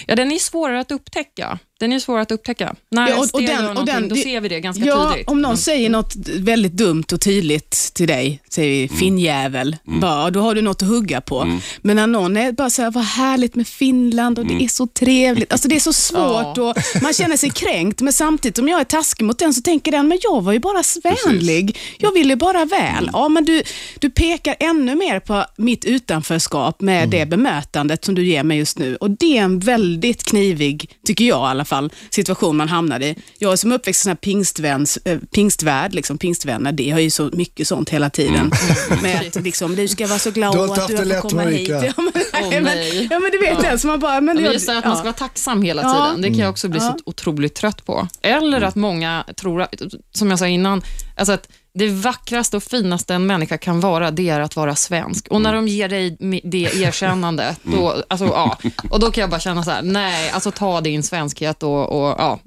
[0.06, 1.58] Ja, den är svårare att upptäcka.
[1.80, 2.74] Den är svårare att upptäcka.
[2.90, 5.28] När Ja, och- och den- och den- då ser vi det ganska Ja, tydligt.
[5.30, 10.40] om någon säger något väldigt dumt och tydligt till dig, säger vi finnjävel, bara, då
[10.40, 11.58] har du något att hugga på.
[11.82, 15.52] Men när någon är bara säger vad härligt med Finland och det är så trevligt.
[15.52, 18.84] Alltså det är så svårt och man känner sig kränkt, men samtidigt om jag är
[18.84, 20.82] taskig mot den så tänker den, men jag var ju bara
[21.26, 21.78] vänlig.
[21.98, 23.10] Jag ville bara väl.
[23.12, 23.62] Ja, men du,
[23.98, 28.78] du pekar ännu mer på mitt utanförskap med det bemötandet som du ger mig just
[28.78, 28.96] nu.
[28.96, 33.16] Och det är en väldigt knivig, tycker jag i alla fall, situation man hamnar i.
[33.38, 37.10] Jag är som uppväxt i sån här pingstväns, äh, pingstvärld, liksom, pingstvänner, det har ju
[37.10, 38.52] så mycket sånt hela tiden.
[39.02, 41.68] Med att liksom, du ska vara så glad Du att du har fått komma hit.
[41.82, 42.12] Ja, men,
[42.50, 43.08] men, nej.
[43.10, 44.20] ja, men du vet det, så man bara...
[44.20, 45.12] Men, Men jag- just det att man ska ja.
[45.12, 46.06] vara tacksam hela Ja.
[46.06, 46.86] tiden, det kan jag också bli Ja.
[46.98, 48.08] så otroligt trött på.
[48.22, 49.74] Eller att många tror, att,
[50.12, 50.82] som jag sa innan,
[51.16, 51.48] alltså att
[51.78, 55.28] det vackraste och finaste en människa kan vara, det är att vara svensk.
[55.28, 58.58] Och när de ger dig det erkännandet, då, alltså, ja,
[58.90, 62.14] och då kan jag bara känna så här, nej, alltså ta din svenskhet och, och
[62.18, 62.40] ja,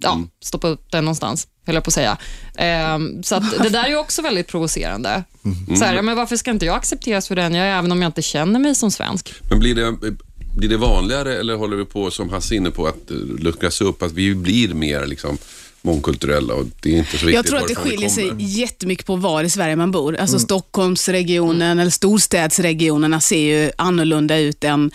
[0.00, 2.18] ja, stoppa upp den någonstans, höll jag på att säga.
[2.54, 5.24] Ehm, så att det där är ju också väldigt provocerande.
[5.78, 8.02] Så här, ja, men varför ska inte jag accepteras för den jag är, även om
[8.02, 9.34] jag inte känner mig som svensk?
[9.50, 9.96] Men blir det,
[10.56, 14.02] blir det vanligare eller håller vi på, som Hasse inne på, att eh, luckras upp?
[14.02, 15.38] Att vi blir mer liksom,
[15.84, 19.16] mångkulturella och det är inte så viktigt Jag tror att det skiljer sig jättemycket på
[19.16, 20.16] var i Sverige man bor.
[20.16, 24.90] Alltså Stockholmsregionen eller storstädsregionerna ser ju annorlunda ut än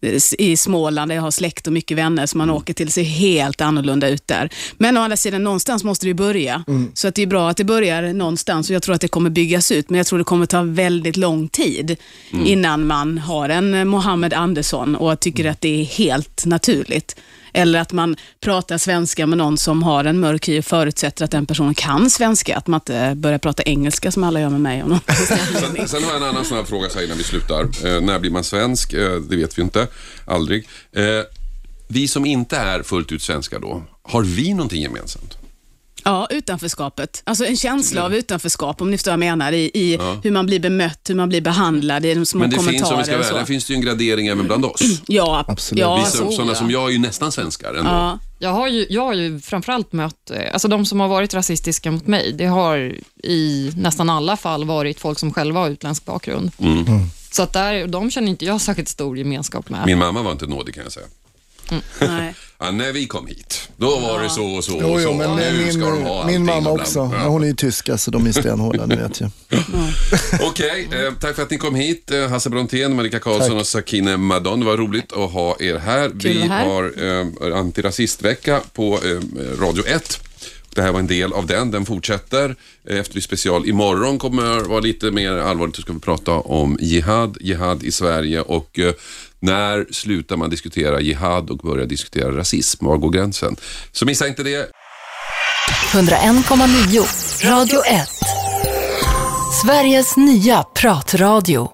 [0.00, 2.92] eh, i Småland där jag har släkt och mycket vänner som man åker till.
[2.92, 4.50] ser helt annorlunda ut där.
[4.78, 6.64] Men å andra sidan, någonstans måste det börja.
[6.94, 9.30] Så att det är bra att det börjar någonstans och jag tror att det kommer
[9.30, 9.90] byggas ut.
[9.90, 11.96] Men jag tror det kommer ta väldigt lång tid
[12.44, 17.16] innan man har en Mohammed Andersson och tycker att det är helt naturligt.
[17.54, 21.30] Eller att man pratar svenska med någon som har en mörk hy och förutsätter att
[21.30, 22.56] den personen kan svenska.
[22.56, 24.82] Att man inte börjar prata engelska som alla gör med mig.
[24.82, 25.00] Och någon.
[25.28, 27.62] Sen, sen har jag en annan sån här fråga så här innan vi slutar.
[27.62, 28.92] Eh, när blir man svensk?
[28.92, 29.86] Eh, det vet vi inte.
[30.26, 30.68] Aldrig.
[30.92, 31.04] Eh,
[31.88, 35.38] vi som inte är fullt ut svenska då, har vi någonting gemensamt?
[36.04, 37.22] Ja, utanförskapet.
[37.24, 40.46] Alltså en känsla av utanförskap, om ni förstår vad jag menar, i, i hur man
[40.46, 43.24] blir bemött, hur man blir behandlad, i de små Men det kommentarer finns, om vi
[43.24, 44.80] ska vara finns det ju en gradering även bland oss.
[45.06, 45.80] Ja, Absolut.
[45.80, 46.56] ja, vi som, så, sådana ja.
[46.56, 47.90] som jag är ju nästan svenskar ändå.
[47.90, 48.18] Ja.
[48.38, 51.90] Jag har ju, jag har ju framförallt mött, eh, alltså de som har varit rasistiska
[51.90, 56.50] mot mig, det har i nästan alla fall varit folk som själva har utländsk bakgrund.
[56.58, 56.84] Mm.
[57.30, 59.86] Så att där, de känner inte jag särskilt stor gemenskap med.
[59.86, 61.06] Min mamma var inte nådig kan jag säga.
[62.00, 62.34] Nej.
[62.58, 65.00] Ja, när vi kom hit, då var det så och så och så.
[65.00, 67.04] jo, men nu min, ska de ha allting min mamma också.
[67.04, 69.30] Men hon är ju tyska så de är stenhårda, det vet jag.
[70.42, 72.10] Okej, eh, tack för att ni kom hit.
[72.10, 74.60] Eh, Hasse Brontén, Marika Karlsson och Sakine Madon.
[74.60, 76.10] Det var roligt att ha er här.
[76.14, 76.66] vi vara här.
[76.66, 80.20] har eh, antirasistvecka på eh, Radio 1.
[80.74, 81.70] Det här var en del av den.
[81.70, 82.56] Den fortsätter.
[82.88, 85.76] Eh, Efterlyst special imorgon kommer vara lite mer allvarligt.
[85.76, 88.94] Då ska vi prata om jihad, jihad i Sverige och eh,
[89.40, 92.86] när slutar man diskutera jihad och börjar diskutera rasism?
[92.86, 93.56] Var går gränsen?
[93.92, 94.70] Så missa inte det.
[95.92, 98.08] 101,9 Radio 1.
[99.62, 101.70] Sveriges nya pratradio.